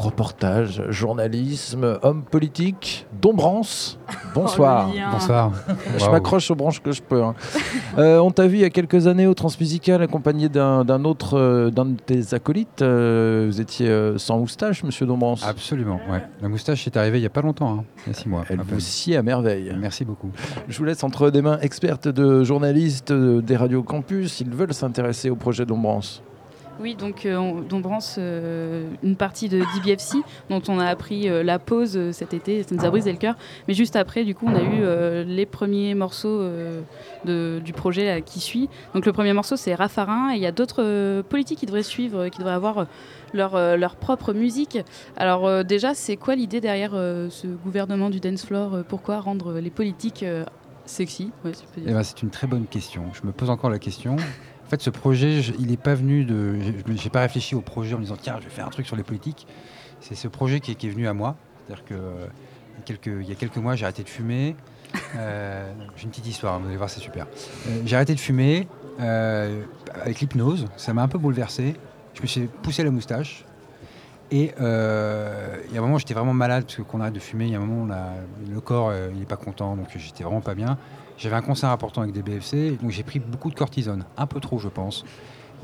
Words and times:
reportage, 0.00 0.82
journalisme, 0.88 1.98
homme 2.02 2.22
politique, 2.24 3.06
Dombrance. 3.20 3.98
Bonsoir. 4.34 4.90
Oh. 4.92 4.98
Bonsoir. 5.12 5.52
Je 5.98 6.10
m'accroche 6.10 6.50
aux 6.50 6.54
branches 6.54 6.80
que 6.80 6.92
je 6.92 7.02
peux. 7.02 7.22
hein. 7.22 7.34
Euh, 7.98 8.18
on 8.18 8.30
t'a 8.30 8.46
vu 8.46 8.56
il 8.58 8.60
y 8.60 8.64
a 8.64 8.70
quelques 8.70 9.06
années 9.06 9.26
au 9.26 9.34
Transmusical 9.34 10.02
accompagné 10.02 10.48
d'un 10.48 10.84
d'un 10.84 11.04
autre, 11.04 11.38
euh, 11.38 11.70
d'un 11.70 11.86
de 11.86 11.96
tes 12.00 12.34
acolytes. 12.34 12.82
Euh, 12.82 13.46
vous 13.48 13.60
étiez 13.60 13.88
euh, 13.88 14.18
sans 14.18 14.38
moustache, 14.38 14.82
monsieur 14.84 15.06
Dombrance. 15.06 15.44
Absolument, 15.46 16.00
ouais. 16.10 16.22
La 16.40 16.48
moustache 16.48 16.86
est 16.86 16.96
arrivée 16.96 17.18
il 17.18 17.22
n'y 17.22 17.26
a 17.26 17.30
pas 17.30 17.42
longtemps, 17.42 17.80
hein, 17.80 17.84
il 18.06 18.12
y 18.12 18.16
a 18.16 18.18
six 18.18 18.28
mois. 18.28 18.44
Elle 18.48 18.60
vous 18.60 18.80
sied 18.80 19.16
à 19.16 19.22
merveille. 19.22 19.74
Merci 19.78 20.04
beaucoup. 20.04 20.30
Je 20.68 20.78
vous 20.78 20.84
laisse 20.84 21.02
entre 21.04 21.30
des 21.30 21.42
mains 21.42 21.58
expertes 21.60 22.08
de 22.08 22.42
journalistes 22.44 23.12
des 23.12 23.56
radios 23.56 23.82
campus. 23.82 24.40
Ils 24.40 24.50
veulent 24.50 24.74
s'intéresser 24.74 25.30
au 25.30 25.36
projet 25.36 25.66
Dombrance. 25.66 26.22
Oui, 26.80 26.94
donc 26.94 27.26
euh, 27.26 27.36
on, 27.36 27.60
Dombrance, 27.60 28.16
euh, 28.18 28.88
une 29.02 29.16
partie 29.16 29.50
de 29.50 29.62
DBFC 29.74 30.18
dont 30.48 30.62
on 30.68 30.78
a 30.78 30.86
appris 30.86 31.28
euh, 31.28 31.42
la 31.42 31.58
pause 31.58 32.10
cet 32.12 32.32
été, 32.32 32.62
ça 32.62 32.74
nous 32.74 32.84
a 32.84 32.90
brisé 32.90 33.12
le 33.12 33.18
cœur. 33.18 33.36
Mais 33.68 33.74
juste 33.74 33.96
après, 33.96 34.24
du 34.24 34.34
coup, 34.34 34.46
on 34.48 34.54
a 34.54 34.62
eu 34.62 35.24
les 35.24 35.46
premiers 35.46 35.94
morceaux 35.94 36.42
du 37.24 37.72
projet 37.74 38.22
qui 38.24 38.40
suit. 38.40 38.68
Donc 38.94 39.04
le 39.04 39.12
premier 39.12 39.32
morceau, 39.32 39.56
c'est 39.56 39.74
Raffarin, 39.74 40.32
et 40.32 40.36
il 40.36 40.42
y 40.42 40.46
a 40.46 40.52
d'autres 40.52 41.22
politiques 41.22 41.58
qui 41.58 41.66
devraient 41.66 41.82
suivre, 41.82 42.28
qui 42.28 42.38
devraient 42.38 42.54
avoir 42.54 42.86
leur, 43.34 43.96
propre 43.96 44.32
musique. 44.32 44.78
Alors 45.16 45.64
déjà, 45.64 45.94
c'est 45.94 46.16
quoi 46.16 46.34
l'idée 46.34 46.60
derrière 46.60 46.92
ce 46.92 47.46
gouvernement 47.46 48.10
du 48.10 48.20
dance 48.20 48.46
floor 48.46 48.78
Pourquoi 48.88 49.20
rendre 49.20 49.54
les 49.54 49.70
politiques 49.70 50.24
sexy? 50.86 51.30
Eh 51.76 51.92
ben, 51.92 52.02
c'est 52.02 52.22
une 52.22 52.30
très 52.30 52.46
bonne 52.46 52.66
question. 52.66 53.04
Je 53.12 53.26
me 53.26 53.32
pose 53.32 53.50
encore 53.50 53.70
la 53.70 53.78
question. 53.78 54.16
En 54.70 54.76
fait, 54.76 54.82
ce 54.82 54.90
projet, 54.90 55.42
je- 55.42 55.52
il 55.58 55.66
n'est 55.66 55.76
pas 55.76 55.96
venu 55.96 56.24
de. 56.24 56.54
j'ai- 56.94 57.10
pas 57.10 57.22
réfléchi 57.22 57.56
au 57.56 57.60
projet 57.60 57.94
en 57.96 57.98
me 57.98 58.04
disant 58.04 58.16
tiens, 58.16 58.36
je 58.38 58.44
vais 58.44 58.50
faire 58.50 58.64
un 58.68 58.70
truc 58.70 58.86
sur 58.86 58.94
les 58.94 59.02
politiques. 59.02 59.48
C'est 60.00 60.14
ce 60.14 60.28
projet 60.28 60.60
qui 60.60 60.70
est, 60.70 60.74
qui 60.76 60.86
est 60.86 60.90
venu 60.90 61.08
à 61.08 61.12
moi. 61.12 61.34
C'est-à-dire 61.66 61.84
que 61.86 61.94
il 61.94 62.78
y 62.78 62.78
a 62.78 62.82
quelques, 62.84 63.20
il 63.24 63.28
y 63.28 63.32
a 63.32 63.34
quelques 63.34 63.56
mois, 63.56 63.74
j'ai 63.74 63.84
arrêté 63.84 64.04
de 64.04 64.08
fumer. 64.08 64.54
Euh, 65.16 65.72
j'ai 65.96 66.04
une 66.04 66.10
petite 66.10 66.26
histoire, 66.28 66.60
vous 66.60 66.68
allez 66.68 66.76
voir, 66.76 66.88
c'est 66.88 67.00
super. 67.00 67.26
Euh, 67.68 67.82
j'ai 67.84 67.96
arrêté 67.96 68.14
de 68.14 68.20
fumer 68.20 68.68
euh, 69.00 69.62
avec 69.92 70.20
l'hypnose. 70.20 70.66
Ça 70.76 70.92
m'a 70.94 71.02
un 71.02 71.08
peu 71.08 71.18
bouleversé. 71.18 71.74
Je 72.14 72.22
me 72.22 72.26
suis 72.28 72.42
poussé 72.62 72.84
la 72.84 72.90
moustache. 72.92 73.44
Et 74.32 74.52
euh, 74.60 75.56
il 75.68 75.74
y 75.74 75.76
a 75.76 75.80
un 75.80 75.84
moment, 75.84 75.98
j'étais 75.98 76.14
vraiment 76.14 76.34
malade 76.34 76.64
parce 76.64 76.86
qu'on 76.86 77.00
arrête 77.00 77.14
de 77.14 77.20
fumer. 77.20 77.46
Il 77.46 77.52
y 77.52 77.54
a 77.54 77.58
un 77.58 77.64
moment, 77.64 77.92
on 77.94 78.52
le 78.52 78.60
corps, 78.60 78.90
euh, 78.90 79.08
il 79.12 79.18
n'est 79.18 79.26
pas 79.26 79.36
content, 79.36 79.76
donc 79.76 79.88
j'étais 79.96 80.22
vraiment 80.22 80.40
pas 80.40 80.54
bien. 80.54 80.78
J'avais 81.18 81.36
un 81.36 81.42
concert 81.42 81.70
important 81.70 82.02
avec 82.02 82.14
des 82.14 82.22
BFC, 82.22 82.78
donc 82.80 82.90
j'ai 82.90 83.02
pris 83.02 83.18
beaucoup 83.18 83.50
de 83.50 83.54
cortisone, 83.54 84.04
un 84.16 84.26
peu 84.26 84.40
trop, 84.40 84.58
je 84.58 84.68
pense. 84.68 85.04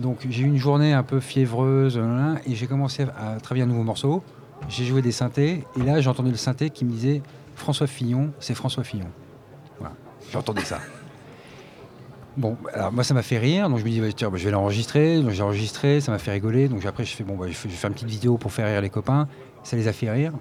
Donc 0.01 0.27
j'ai 0.29 0.43
eu 0.43 0.47
une 0.47 0.59
journée 0.59 0.93
un 0.93 1.03
peu 1.03 1.21
fiévreuse, 1.21 1.97
euh, 1.97 2.35
et 2.47 2.55
j'ai 2.55 2.67
commencé 2.67 3.07
à 3.17 3.41
travailler 3.41 3.65
un 3.65 3.69
nouveau 3.69 3.85
morceau. 3.85 4.23
J'ai 4.69 4.85
joué 4.85 5.01
des 5.01 5.13
synthés, 5.13 5.65
et 5.79 5.83
là 5.83 6.01
j'ai 6.01 6.11
entendu 6.11 6.31
le 6.31 6.37
synthé 6.37 6.71
qui 6.71 6.85
me 6.85 6.91
disait 6.91 7.23
François 7.55 7.87
Fillon, 7.87 8.33
c'est 8.41 8.55
François 8.55 8.85
Fillon. 8.85 9.09
Voilà, 9.79 9.95
j'entendais 10.31 10.65
ça. 10.65 10.79
Bon, 12.37 12.57
alors 12.75 12.93
moi 12.93 13.03
ça 13.03 13.15
m'a 13.15 13.23
fait 13.23 13.39
rire, 13.39 13.71
donc 13.71 13.79
je 13.79 13.85
me 13.85 13.89
dis 13.89 14.01
bah, 14.01 14.13
tiens, 14.15 14.31
bah, 14.31 14.37
je 14.37 14.45
vais 14.45 14.51
l'enregistrer. 14.51 15.21
Donc 15.21 15.31
j'ai 15.31 15.43
enregistré, 15.43 16.01
ça 16.01 16.13
m'a 16.13 16.19
fait 16.19 16.33
rigoler. 16.33 16.69
Donc 16.69 16.85
après 16.85 17.05
je 17.05 17.15
fais 17.15 17.25
bon, 17.25 17.37
bah, 17.37 17.47
je 17.49 17.55
fais- 17.55 17.69
une 17.89 17.95
petite 17.95 18.09
vidéo 18.09 18.37
pour 18.37 18.53
faire 18.53 18.67
rire 18.67 18.81
les 18.81 18.91
copains. 18.91 19.29
Ça 19.63 19.77
les 19.77 19.89
a 19.89 19.93
fait 19.93 20.11
rire. 20.11 20.33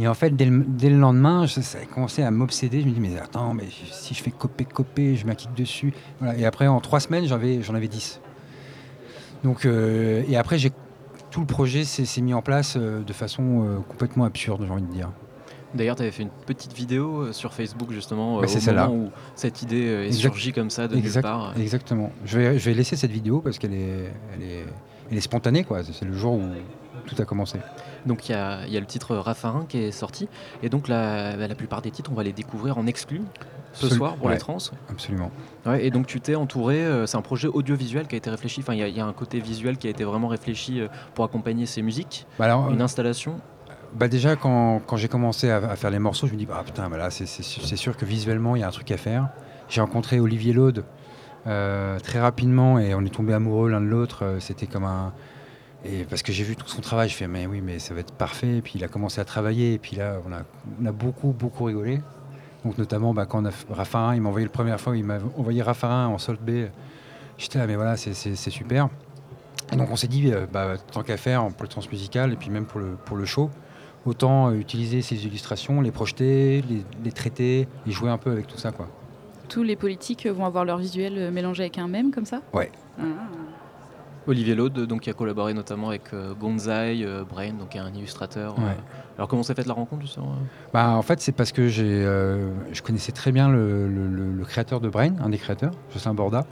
Et 0.00 0.06
en 0.06 0.14
fait, 0.14 0.30
dès 0.36 0.44
le, 0.44 0.96
lendemain, 0.96 1.48
ça 1.48 1.78
a 1.78 1.84
commencé 1.86 2.22
à 2.22 2.30
m'obséder. 2.30 2.82
Je 2.82 2.86
me 2.86 2.92
dis 2.92 3.00
mais 3.00 3.18
attends, 3.18 3.52
mais 3.52 3.64
si 3.90 4.14
je 4.14 4.22
fais 4.22 4.30
copier 4.30 4.64
copier, 4.64 5.16
je 5.16 5.26
m'acquitte 5.26 5.54
dessus. 5.54 5.92
Et 6.36 6.46
après 6.46 6.68
en 6.68 6.80
trois 6.80 7.00
semaines, 7.00 7.26
j'en 7.26 7.34
avais, 7.34 7.62
j'en 7.62 7.74
avais 7.74 7.88
10. 7.88 8.20
Donc 9.42 9.66
euh, 9.66 10.22
et 10.28 10.36
après 10.36 10.58
tout 11.30 11.40
le 11.40 11.46
projet 11.46 11.84
s'est 11.84 12.04
s'est 12.04 12.20
mis 12.20 12.34
en 12.34 12.42
place 12.42 12.74
euh, 12.76 13.02
de 13.02 13.12
façon 13.12 13.64
euh, 13.64 13.78
complètement 13.88 14.24
absurde, 14.24 14.62
j'ai 14.64 14.72
envie 14.72 14.82
de 14.82 14.92
dire. 14.92 15.10
D'ailleurs, 15.74 15.96
tu 15.96 16.02
avais 16.02 16.10
fait 16.10 16.22
une 16.22 16.30
petite 16.46 16.72
vidéo 16.72 17.20
euh, 17.24 17.32
sur 17.32 17.52
Facebook 17.52 17.90
justement 17.92 18.38
euh, 18.38 18.42
Bah, 18.42 18.46
au 18.48 18.72
moment 18.88 19.04
où 19.06 19.10
cette 19.34 19.62
idée 19.62 19.86
euh, 19.88 20.02
est 20.04 20.06
Exact- 20.06 20.20
surgie 20.20 20.52
comme 20.52 20.70
ça 20.70 20.88
de 20.88 20.94
nulle 20.96 21.04
Exact- 21.04 21.22
part. 21.22 21.52
Exactement. 21.58 22.10
Je 22.24 22.38
vais, 22.38 22.58
je 22.58 22.64
vais 22.70 22.74
laisser 22.74 22.96
cette 22.96 23.10
vidéo 23.10 23.40
parce 23.40 23.58
qu'elle 23.58 23.74
est, 23.74 24.10
elle 24.34 24.42
est, 24.42 24.64
elle 25.10 25.16
est 25.18 25.20
spontanée 25.20 25.64
quoi. 25.64 25.80
C'est 25.84 26.04
le 26.06 26.14
jour 26.14 26.34
où 26.34 26.42
tout 27.06 27.14
a 27.18 27.24
commencé. 27.24 27.58
Donc 28.06 28.28
il 28.28 28.32
y 28.32 28.34
a, 28.34 28.66
il 28.66 28.72
y 28.72 28.76
a 28.76 28.80
le 28.80 28.86
titre 28.86 29.14
Raffarin 29.16 29.66
qui 29.68 29.78
est 29.78 29.92
sorti 29.92 30.28
et 30.62 30.68
donc 30.70 30.88
la, 30.88 31.36
bah, 31.36 31.46
la 31.48 31.54
plupart 31.54 31.82
des 31.82 31.90
titres 31.90 32.10
on 32.12 32.14
va 32.16 32.22
les 32.22 32.32
découvrir 32.32 32.78
en 32.78 32.86
exclu 32.86 33.20
ce 33.74 33.88
soir 33.88 34.16
pour 34.16 34.26
ouais. 34.26 34.32
les 34.32 34.38
trans. 34.38 34.56
Absolument. 34.90 35.30
Ouais, 35.66 35.84
et 35.84 35.90
donc 35.90 36.06
tu 36.06 36.20
t'es 36.20 36.34
entouré, 36.34 36.82
euh, 36.84 37.06
c'est 37.06 37.16
un 37.18 37.22
projet 37.22 37.46
audiovisuel 37.48 38.06
qui 38.08 38.14
a 38.14 38.18
été 38.18 38.30
réfléchi, 38.30 38.60
enfin 38.60 38.72
il 38.72 38.80
y, 38.80 38.82
a- 38.82 38.88
il 38.88 38.96
y 38.96 39.00
a 39.00 39.06
un 39.06 39.12
côté 39.12 39.38
visuel 39.40 39.76
qui 39.76 39.86
a 39.86 39.90
été 39.90 40.02
vraiment 40.04 40.28
réfléchi 40.28 40.80
euh, 40.80 40.88
pour 41.14 41.24
accompagner 41.26 41.66
ces 41.66 41.82
musiques, 41.82 42.26
Bah 42.38 42.46
alors, 42.46 42.70
une 42.70 42.80
installation. 42.80 43.36
Bah 43.94 44.08
déjà, 44.08 44.36
quand, 44.36 44.80
quand 44.86 44.96
j'ai 44.96 45.08
commencé 45.08 45.50
à, 45.50 45.74
faire 45.76 45.90
les 45.90 45.98
morceaux, 45.98 46.26
je 46.26 46.32
me 46.32 46.38
dis, 46.38 46.46
ah 46.52 46.62
putain, 46.64 46.88
bah 46.88 46.98
là, 46.98 47.10
c'est- 47.10 47.26
sûr 47.76 47.96
que 47.96 48.04
visuellement, 48.04 48.54
il 48.56 48.60
y 48.60 48.62
a 48.62 48.68
un 48.68 48.72
truc 48.72 48.90
à 48.90 48.96
faire. 48.96 49.28
J'ai 49.68 49.80
rencontré 49.80 50.20
Olivier 50.20 50.52
Laude 50.52 50.84
euh, 51.46 51.98
très 52.00 52.20
rapidement 52.20 52.78
et 52.78 52.94
on 52.94 53.02
est 53.04 53.14
tombé 53.14 53.32
amoureux 53.32 53.70
l'un 53.70 53.80
de 53.80 53.86
l'autre. 53.86 54.24
Euh, 54.24 54.40
C'était 54.40 54.66
comme 54.66 54.84
un. 54.84 55.12
Et 55.84 56.04
parce 56.04 56.22
que 56.22 56.32
j'ai 56.32 56.44
vu 56.44 56.56
tout 56.56 56.66
son 56.66 56.80
travail, 56.80 57.08
je 57.08 57.14
fais, 57.14 57.28
mais 57.28 57.46
oui, 57.46 57.60
mais 57.62 57.78
ça 57.78 57.94
va 57.94 58.00
être 58.00 58.12
parfait. 58.12 58.56
Et 58.58 58.62
puis 58.62 58.72
il 58.76 58.84
a 58.84 58.88
commencé 58.88 59.20
à 59.20 59.24
travailler, 59.24 59.74
et 59.74 59.78
puis 59.78 59.96
là, 59.96 60.16
on 60.28 60.32
a, 60.32 60.42
on 60.82 60.86
a 60.86 60.92
beaucoup, 60.92 61.32
beaucoup 61.32 61.64
rigolé. 61.64 62.00
Donc 62.64 62.76
notamment, 62.78 63.14
bah, 63.14 63.26
quand 63.26 63.44
on 63.44 64.12
il 64.12 64.20
m'a 64.20 64.28
envoyé 64.28 64.46
la 64.46 64.52
première 64.52 64.80
fois, 64.80 64.96
il 64.96 65.04
m'a 65.04 65.18
envoyé 65.36 65.62
Raffarin 65.62 66.08
en 66.08 66.18
solde 66.18 66.40
B. 66.40 66.66
J'étais 67.38 67.58
là, 67.60 67.66
mais 67.68 67.76
voilà, 67.76 67.96
c'est 67.96 68.34
super. 68.34 68.88
Et 69.72 69.76
donc 69.76 69.90
on 69.90 69.96
s'est 69.96 70.08
dit, 70.08 70.32
euh, 70.32 70.46
bah, 70.52 70.74
tant 70.92 71.02
qu'à 71.02 71.16
faire 71.16 71.46
pour 71.48 71.62
le 71.62 71.68
transmusical 71.68 72.32
et 72.32 72.36
puis 72.36 72.50
même 72.50 72.64
pour 72.64 72.80
le, 72.80 72.96
pour 73.04 73.16
le 73.16 73.24
show, 73.24 73.50
autant 74.08 74.48
euh, 74.50 74.54
utiliser 74.54 75.02
ces 75.02 75.24
illustrations, 75.26 75.80
les 75.80 75.90
projeter, 75.92 76.62
les, 76.68 76.82
les 77.04 77.12
traiter 77.12 77.68
et 77.86 77.90
jouer 77.90 78.10
un 78.10 78.18
peu 78.18 78.30
avec 78.30 78.46
tout 78.46 78.58
ça. 78.58 78.72
Quoi. 78.72 78.88
Tous 79.48 79.62
les 79.62 79.76
politiques 79.76 80.26
vont 80.26 80.44
avoir 80.44 80.64
leur 80.64 80.78
visuel 80.78 81.14
euh, 81.16 81.30
mélangé 81.30 81.62
avec 81.64 81.78
un 81.78 81.88
mème 81.88 82.10
comme 82.10 82.26
ça? 82.26 82.40
Ouais. 82.52 82.70
Ah. 82.98 83.04
Olivier 84.26 84.54
Laude, 84.54 84.86
donc 84.86 85.00
qui 85.02 85.10
a 85.10 85.14
collaboré 85.14 85.54
notamment 85.54 85.88
avec 85.88 86.12
euh, 86.12 86.34
Gonzai, 86.34 87.02
euh, 87.02 87.24
Brain, 87.24 87.54
donc 87.54 87.70
qui 87.70 87.78
est 87.78 87.80
un 87.80 87.94
illustrateur. 87.94 88.58
Ouais. 88.58 88.64
euh. 88.66 89.14
Alors 89.16 89.26
comment 89.28 89.42
s'est 89.42 89.54
faite 89.54 89.66
la 89.66 89.72
rencontre 89.72 90.02
justement? 90.02 90.32
Euh 90.32 90.44
Bah, 90.74 90.90
en 90.90 91.00
fait, 91.02 91.20
c'est 91.22 91.32
parce 91.32 91.50
que 91.50 91.68
j'ai, 91.68 92.04
euh, 92.04 92.50
je 92.72 92.82
connaissais 92.82 93.12
très 93.12 93.32
bien 93.32 93.48
le, 93.48 93.88
le- 93.88 94.06
le- 94.06 94.32
le 94.32 94.44
créateur 94.44 94.80
de 94.80 94.88
Brain, 94.90 95.12
un 95.24 95.30
des 95.30 95.38
créateurs, 95.38 95.72
Jocelyn 95.94 96.12
Borda. 96.14 96.44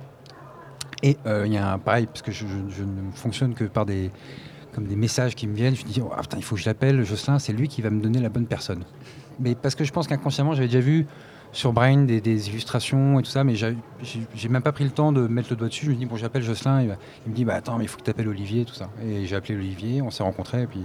Et 1.03 1.19
euh, 1.27 1.47
il 1.47 1.53
y 1.53 1.59
a 1.59 1.71
un 1.75 1.79
pareil, 1.79 2.07
parce 2.07 2.23
que 2.23 2.33
je, 2.33 2.47
je- 2.47 2.75
je 2.79 2.83
ne 2.83 3.11
fonctionne 3.13 3.53
que 3.53 3.65
par 3.65 3.85
des, 3.85 4.11
comme 4.77 4.87
des 4.87 4.95
messages 4.95 5.35
qui 5.35 5.49
me 5.49 5.55
viennent. 5.55 5.75
Je 5.75 5.85
me 5.85 5.91
dis, 5.91 6.01
oh, 6.01 6.11
putain, 6.21 6.37
il 6.37 6.45
faut 6.45 6.55
que 6.55 6.61
je 6.61 6.67
l'appelle, 6.67 7.03
Jocelyn, 7.03 7.39
c'est 7.41 7.53
lui 7.53 7.67
qui 7.67 7.83
va 7.83 7.91
me 7.91 8.01
donner 8.01 8.21
la 8.21 8.29
bonne 8.29 8.47
personne. 8.47 8.85
Mais 9.41 9.55
parce 9.57 9.75
que 9.75 9.83
je 9.85 9.93
pense 9.93 10.07
qu'inconsciemment, 10.07 10.53
j'avais 10.55 10.69
déjà 10.69 10.81
vu 10.81 11.07
sur 11.53 11.73
Brain 11.73 12.05
des, 12.05 12.21
des 12.21 12.49
illustrations 12.51 13.19
et 13.19 13.23
tout 13.23 13.31
ça, 13.31 13.43
mais 13.43 13.55
j'ai 13.55 14.49
même 14.49 14.63
pas 14.63 14.73
pris 14.73 14.85
le 14.85 14.91
temps 14.91 15.11
de 15.13 15.27
mettre 15.27 15.49
le 15.51 15.57
doigt 15.57 15.69
dessus. 15.69 15.87
Je 15.87 15.91
me 15.91 15.97
dis, 15.97 16.07
bon, 16.07 16.17
j'appelle 16.17 16.43
Jocelyn, 16.43 16.83
il, 16.83 16.97
il 17.27 17.31
me 17.31 17.35
dit, 17.35 17.45
bah 17.45 17.55
attends, 17.55 17.79
mais 17.79 17.85
il 17.85 17.89
faut 17.89 17.97
que 17.99 18.05
tu 18.05 18.11
appelles 18.11 18.29
Olivier, 18.29 18.65
tout 18.65 18.75
ça. 18.75 18.91
Et 19.03 19.25
j'ai 19.27 19.35
appelé 19.35 19.57
Olivier, 19.57 20.03
on 20.03 20.11
s'est 20.11 20.23
rencontrés, 20.23 20.63
et 20.63 20.67
puis 20.67 20.83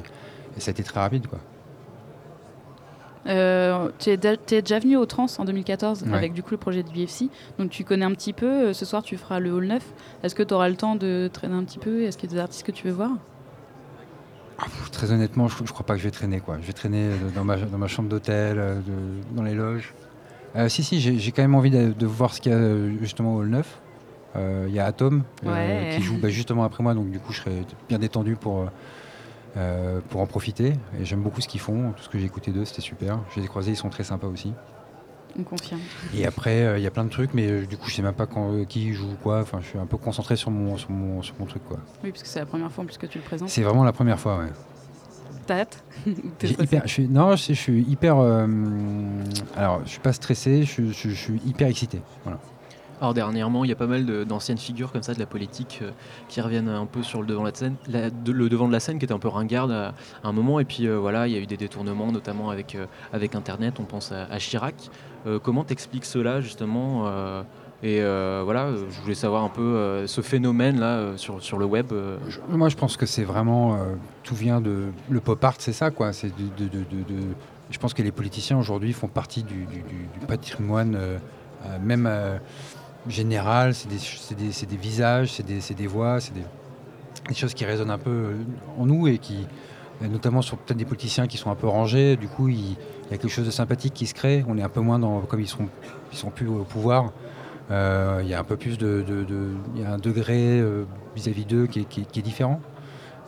et 0.57 0.59
ça 0.59 0.69
a 0.69 0.71
été 0.71 0.83
très 0.83 0.99
rapide, 0.99 1.27
quoi. 1.27 1.39
Euh, 3.27 3.89
tu 3.99 4.09
es, 4.09 4.17
déjà 4.17 4.79
venu 4.79 4.97
au 4.97 5.05
Trans 5.05 5.27
en 5.37 5.45
2014 5.45 6.03
Ouais. 6.03 6.13
avec 6.15 6.33
du 6.33 6.41
coup 6.41 6.51
le 6.51 6.57
projet 6.57 6.81
de 6.81 6.89
BFC, 6.89 7.29
donc 7.59 7.69
tu 7.69 7.83
connais 7.83 8.05
un 8.05 8.11
petit 8.11 8.33
peu. 8.33 8.47
Euh, 8.69 8.73
Ce 8.73 8.83
soir, 8.85 9.03
tu 9.03 9.15
feras 9.17 9.39
le 9.39 9.51
Hall 9.51 9.65
9. 9.65 9.83
Est-ce 10.23 10.33
que 10.33 10.41
tu 10.43 10.53
auras 10.53 10.69
le 10.69 10.75
temps 10.75 10.95
de 10.95 11.29
traîner 11.31 11.53
un 11.53 11.63
petit 11.63 11.77
peu? 11.77 12.03
Est-ce 12.03 12.17
qu'il 12.17 12.29
y 12.29 12.33
a 12.33 12.35
des 12.35 12.41
artistes 12.41 12.65
que 12.65 12.71
tu 12.71 12.87
veux 12.87 12.93
voir? 12.93 13.11
Très 14.91 15.11
honnêtement, 15.11 15.47
je, 15.47 15.55
je 15.65 15.71
crois 15.71 15.85
pas 15.85 15.93
que 15.93 15.99
je 15.99 16.05
vais 16.05 16.11
traîner. 16.11 16.39
Quoi. 16.39 16.57
Je 16.61 16.67
vais 16.67 16.73
traîner 16.73 17.05
euh, 17.05 17.29
dans 17.35 17.43
ma, 17.43 17.57
dans 17.57 17.77
ma 17.77 17.87
chambre 17.87 18.09
d'hôtel, 18.09 18.57
euh, 18.59 18.79
dans 19.31 19.43
les 19.43 19.53
loges. 19.55 19.93
Euh, 20.55 20.67
si, 20.69 20.83
si, 20.83 20.99
j'ai 20.99 21.31
quand 21.31 21.41
même 21.41 21.55
envie 21.55 21.71
de, 21.71 21.93
de 21.93 22.05
voir 22.05 22.33
ce 22.33 22.41
qu'il 22.41 22.51
y 22.51 22.55
a 22.55 22.59
justement 23.01 23.35
au 23.35 23.39
Hall 23.41 23.47
9. 23.49 23.79
Euh, 24.35 24.65
Il 24.67 24.73
y 24.73 24.79
a 24.79 24.85
Atom 24.85 25.23
Ouais. 25.45 25.93
qui 25.95 26.01
joue 26.01 26.17
bah, 26.17 26.29
justement 26.29 26.63
après 26.63 26.83
moi, 26.83 26.93
donc 26.93 27.09
du 27.09 27.19
coup 27.19 27.33
je 27.33 27.39
serai 27.41 27.63
bien 27.89 27.99
détendu 27.99 28.35
pour, 28.35 28.65
euh, 29.57 29.99
pour 30.09 30.21
en 30.21 30.25
profiter. 30.25 30.73
Et 30.99 31.05
j'aime 31.05 31.21
beaucoup 31.21 31.41
ce 31.41 31.47
qu'ils 31.47 31.59
font, 31.61 31.91
tout 31.97 32.03
ce 32.03 32.09
que 32.09 32.17
j'ai 32.19 32.25
écouté 32.25 32.51
d'eux, 32.51 32.63
c'était 32.65 32.81
super. 32.81 33.19
Je 33.33 33.39
les 33.39 33.45
ai 33.45 33.49
croisés, 33.49 33.71
ils 33.71 33.77
sont 33.77 33.89
très 33.89 34.03
sympas 34.03 34.27
aussi. 34.27 34.53
On 35.39 35.43
confirme. 35.43 35.79
Et 36.15 36.25
après, 36.25 36.61
euh, 36.61 36.77
il 36.77 36.83
y 36.83 36.87
a 36.87 36.91
plein 36.91 37.05
de 37.05 37.09
trucs, 37.09 37.33
mais 37.33 37.47
euh, 37.49 37.65
du 37.65 37.77
coup 37.77 37.89
je 37.89 37.95
sais 37.95 38.01
même 38.01 38.13
pas 38.13 38.25
quand, 38.25 38.51
euh, 38.53 38.65
qui 38.65 38.93
joue 38.93 39.15
quoi. 39.23 39.41
Enfin, 39.41 39.59
je 39.61 39.67
suis 39.67 39.77
un 39.79 39.85
peu 39.85 39.97
concentré 39.97 40.35
sur 40.35 40.51
mon, 40.51 40.77
sur 40.77 40.89
mon, 40.91 41.21
sur 41.21 41.35
mon 41.39 41.45
truc. 41.45 41.63
quoi. 41.67 41.77
Oui, 42.03 42.11
parce 42.11 42.23
que 42.23 42.29
c'est 42.29 42.39
la 42.39 42.45
première 42.45 42.71
fois 42.71 42.83
en 42.83 42.87
plus 42.87 42.97
que 42.97 43.05
tu 43.05 43.17
le 43.17 43.23
présentes. 43.23 43.49
C'est 43.49 43.61
vraiment 43.63 43.83
la 43.83 43.93
première 43.93 44.19
fois, 44.19 44.37
ouais. 44.39 44.51
T'as 45.47 45.59
hâte 45.61 45.83
hyper- 46.43 46.83
je 46.85 46.91
suis, 46.91 47.07
non, 47.07 47.35
je, 47.35 47.47
je 47.47 47.53
suis 47.53 47.81
hyper. 47.83 48.17
alors, 49.55 49.81
je 49.85 49.89
suis 49.89 49.99
pas 49.99 50.13
stressé, 50.13 50.63
je, 50.63 50.91
je- 50.91 51.09
je 51.09 51.15
suis 51.15 51.41
hyper 51.45 51.67
excité. 51.67 52.01
Voilà. 52.23 52.39
Alors 53.01 53.15
dernièrement, 53.15 53.65
il 53.65 53.69
y 53.69 53.73
a 53.73 53.75
pas 53.75 53.87
mal 53.87 54.05
d'anciennes 54.25 54.59
figures 54.59 54.91
comme 54.91 55.01
ça 55.01 55.15
de 55.15 55.19
la 55.19 55.25
politique 55.25 55.79
euh, 55.81 55.89
qui 56.29 56.39
reviennent 56.39 56.69
un 56.69 56.85
peu 56.85 57.01
sur 57.01 57.21
le 57.21 57.27
devant 57.27 57.41
de 57.41 57.47
la 57.49 57.55
scène, 57.55 57.75
de- 57.87 58.31
le 58.31 58.47
devant 58.47 58.67
de 58.67 58.71
la 58.71 58.79
scène 58.79 58.99
qui 58.99 59.05
était 59.05 59.13
un 59.13 59.17
peu 59.19 59.27
ringarde 59.27 59.71
à, 59.71 59.95
un 60.23 60.31
moment. 60.31 60.59
Et 60.59 60.65
puis 60.65 60.87
euh, 60.87 60.99
voilà, 60.99 61.27
il 61.27 61.33
y 61.33 61.35
a 61.35 61.39
eu 61.39 61.47
des 61.47 61.57
détournements, 61.57 62.11
notamment 62.11 62.51
avec, 62.51 62.75
euh, 62.75 62.85
avec 63.11 63.33
Internet. 63.33 63.79
On 63.79 63.85
pense 63.85 64.11
à, 64.11 64.37
Chirac. 64.37 64.75
Comment 65.43 65.63
t'expliques 65.63 66.05
cela 66.05 66.41
justement 66.41 67.05
Et 67.83 68.01
voilà, 68.01 68.71
je 68.89 69.01
voulais 69.01 69.13
savoir 69.15 69.43
un 69.43 69.49
peu 69.49 70.03
ce 70.07 70.21
phénomène-là 70.21 71.15
sur, 71.17 71.43
sur 71.43 71.59
le 71.59 71.65
web. 71.65 71.93
moi, 72.49 72.69
je 72.69 72.75
pense 72.75 72.97
que 72.97 73.05
c'est 73.05 73.23
vraiment. 73.23 73.77
tout 74.23 74.33
vient 74.33 74.61
de. 74.61 74.85
Le 75.11 75.19
pop 75.19 75.43
art, 75.43 75.55
c'est 75.59 75.73
ça, 75.73 75.91
quoi. 75.91 76.11
C'est 76.11 76.29
de, 76.29 76.69
Je 77.69 77.77
pense 77.77 77.93
que 77.93 78.01
les 78.01 78.11
politiciens 78.11 78.57
aujourd'hui 78.57 78.93
font 78.93 79.07
partie 79.07 79.43
du, 79.43 79.65
du- 79.67 80.25
patrimoine, 80.27 80.97
même 81.83 82.09
euh, 83.07 83.09
général. 83.09 83.73
C'est 83.73 83.87
des, 83.87 84.77
visages, 84.77 85.31
c'est 85.31 85.73
des, 85.73 85.87
voix, 85.87 86.19
c'est 86.19 86.33
des, 86.33 87.35
choses 87.35 87.53
qui 87.53 87.65
résonnent 87.65 87.91
un 87.91 87.97
peu 87.97 88.09
euh, 88.09 88.33
en 88.77 88.85
nous 88.85 89.07
et 89.07 89.17
qui. 89.17 89.47
et 90.03 90.07
Notamment 90.07 90.41
sur 90.41 90.57
peut-être 90.57 90.77
des 90.77 90.85
politiciens 90.85 91.27
qui 91.27 91.37
sont 91.37 91.51
un 91.51 91.55
peu 91.55 91.67
rangés, 91.67 92.17
du 92.17 92.27
coup 92.27 92.47
il, 92.49 92.71
y 92.71 93.13
a 93.13 93.17
quelque 93.17 93.29
chose 93.29 93.45
de 93.45 93.51
sympathique 93.51 93.93
qui 93.93 94.07
se 94.07 94.13
crée. 94.13 94.43
On 94.47 94.57
est 94.57 94.63
un 94.63 94.69
peu 94.69 94.81
moins 94.81 94.99
dans 94.99 95.21
comme 95.21 95.41
ils 95.41 95.47
sont 95.47 95.67
sont 96.11 96.29
plus 96.29 96.47
au 96.47 96.63
pouvoir. 96.63 97.11
Euh, 97.71 98.19
il 98.21 98.29
y 98.29 98.33
a 98.33 98.39
un 98.39 98.43
peu 98.43 98.57
plus 98.57 98.77
de, 98.77 99.05
il 99.75 99.81
y 99.81 99.85
a 99.85 99.91
un 99.91 99.97
degré 99.97 100.59
euh, 100.59 100.85
vis-à-vis 101.15 101.45
d'eux 101.45 101.67
qui 101.67 101.79
est, 101.79 102.21
différent. 102.21 102.59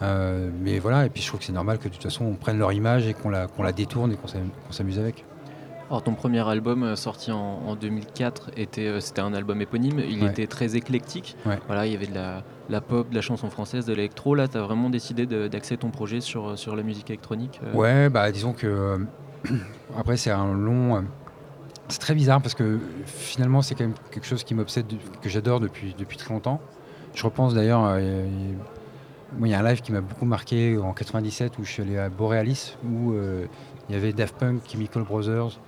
Euh, 0.01 0.49
mais 0.59 0.79
voilà, 0.79 1.05
et 1.05 1.09
puis 1.09 1.21
je 1.21 1.27
trouve 1.27 1.39
que 1.39 1.45
c'est 1.45 1.53
normal 1.53 1.77
que 1.77 1.87
de 1.87 1.93
toute 1.93 2.03
façon 2.03 2.25
on 2.25 2.35
prenne 2.35 2.57
leur 2.57 2.73
image 2.73 3.07
et 3.07 3.13
qu'on 3.13 3.29
la, 3.29 3.47
la 3.57 3.71
détourne 3.71 4.11
et 4.11 4.15
qu'on 4.17 4.71
s'amuse 4.71 4.99
avec. 4.99 5.23
Alors 5.89 6.01
ton 6.01 6.13
premier 6.13 6.47
album 6.47 6.83
euh, 6.83 6.95
sorti 6.95 7.31
en, 7.31 7.37
en 7.67 7.75
2004 7.75 8.51
était 8.57 8.87
euh, 8.87 8.99
c'était 8.99 9.21
un 9.21 9.33
album 9.33 9.61
éponyme. 9.61 9.99
Il 9.99 10.23
Ouais. 10.23 10.29
était 10.29 10.47
très 10.47 10.75
éclectique. 10.75 11.35
Ouais. 11.45 11.59
Voilà, 11.67 11.85
il 11.85 11.93
y 11.93 11.95
avait 11.95 12.07
de 12.07 12.15
la, 12.15 12.41
la 12.69 12.81
pop, 12.81 13.09
de 13.09 13.15
la 13.15 13.21
chanson 13.21 13.49
française, 13.49 13.85
de 13.85 13.93
l'électro. 13.93 14.33
Là, 14.33 14.47
tu 14.47 14.57
as 14.57 14.61
vraiment 14.61 14.89
décidé 14.89 15.25
d'axer 15.25 15.77
ton 15.77 15.89
projet 15.91 16.19
sur, 16.21 16.57
sur 16.57 16.75
la 16.75 16.83
musique 16.83 17.09
électronique. 17.09 17.59
euh. 17.63 17.73
Ouais, 17.73 18.09
bah 18.09 18.31
disons 18.31 18.53
que 18.53 18.65
euh, 18.67 18.97
après 19.97 20.17
c'est 20.17 20.31
un 20.31 20.53
long, 20.53 20.95
euh, 20.97 21.01
c'est 21.89 21.99
très 21.99 22.15
bizarre 22.15 22.41
parce 22.41 22.55
que 22.55 22.79
finalement 23.05 23.61
c'est 23.61 23.75
quand 23.75 23.83
même 23.83 23.93
quelque 24.11 24.25
chose 24.25 24.43
qui 24.43 24.55
m'obsède, 24.55 24.85
que 25.21 25.29
j'adore 25.29 25.59
depuis 25.59 25.93
depuis 25.97 26.17
très 26.17 26.33
longtemps. 26.33 26.59
Je 27.13 27.23
repense 27.23 27.53
d'ailleurs, 27.53 27.83
euh, 27.85 28.25
il- 29.39 29.47
y 29.47 29.53
a 29.53 29.59
un 29.59 29.63
live 29.63 29.81
qui 29.81 29.91
m'a 29.91 30.01
beaucoup 30.01 30.25
marqué 30.25 30.77
en 30.77 30.93
97 30.93 31.57
où 31.59 31.63
je 31.65 31.69
suis 31.71 31.81
allé 31.83 31.97
à 31.97 32.09
Borealis 32.09 32.77
où 32.87 33.11
euh, 33.13 33.45
il 33.89 33.95
y 33.95 33.97
avait 33.97 34.13
Daft 34.13 34.35
Punk, 34.37 34.61
Chemical 34.67 35.03
Brothers. 35.03 35.59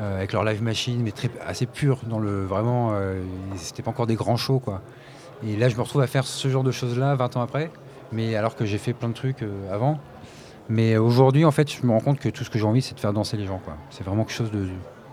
Euh, 0.00 0.16
avec 0.18 0.32
leur 0.32 0.44
live 0.44 0.62
machine, 0.62 1.02
mais 1.02 1.12
très, 1.12 1.30
assez 1.46 1.66
pur 1.66 2.00
dans 2.06 2.18
le 2.18 2.44
vraiment. 2.44 2.90
euh, 2.94 3.22
C'était 3.56 3.82
pas 3.82 3.90
encore 3.90 4.06
des 4.06 4.16
grands 4.16 4.36
shows 4.36 4.60
quoi. 4.60 4.82
Et 5.46 5.56
là, 5.56 5.68
je 5.68 5.76
me 5.76 5.82
retrouve 5.82 6.02
à 6.02 6.06
faire 6.06 6.24
ce 6.24 6.48
genre 6.48 6.62
de 6.64 6.70
choses-là 6.70 7.14
20 7.16 7.36
ans 7.36 7.42
après, 7.42 7.70
mais 8.12 8.34
alors 8.34 8.56
que 8.56 8.64
j'ai 8.64 8.78
fait 8.78 8.92
plein 8.92 9.08
de 9.08 9.14
trucs 9.14 9.42
euh, 9.42 9.72
avant. 9.72 9.98
Mais 10.68 10.96
aujourd'hui, 10.96 11.44
en 11.44 11.50
fait, 11.50 11.70
je 11.70 11.84
me 11.86 11.92
rends 11.92 12.00
compte 12.00 12.18
que 12.18 12.28
tout 12.30 12.44
ce 12.44 12.50
que 12.50 12.58
j'ai 12.58 12.64
envie, 12.64 12.80
c'est 12.80 12.94
de 12.94 13.00
faire 13.00 13.12
danser 13.12 13.36
les 13.36 13.44
gens. 13.46 13.60
quoi. 13.62 13.76
C'est 13.90 14.04
vraiment 14.04 14.24
quelque 14.24 14.36
chose 14.36 14.50
de, 14.50 14.68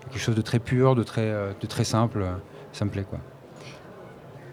quelque 0.09 0.21
chose 0.21 0.35
de 0.35 0.41
très 0.41 0.59
pur, 0.59 0.95
de 0.95 1.03
très, 1.03 1.29
de 1.29 1.67
très 1.67 1.83
simple. 1.83 2.25
Ça 2.71 2.85
me 2.85 2.89
plaît, 2.89 3.03
quoi. 3.03 3.19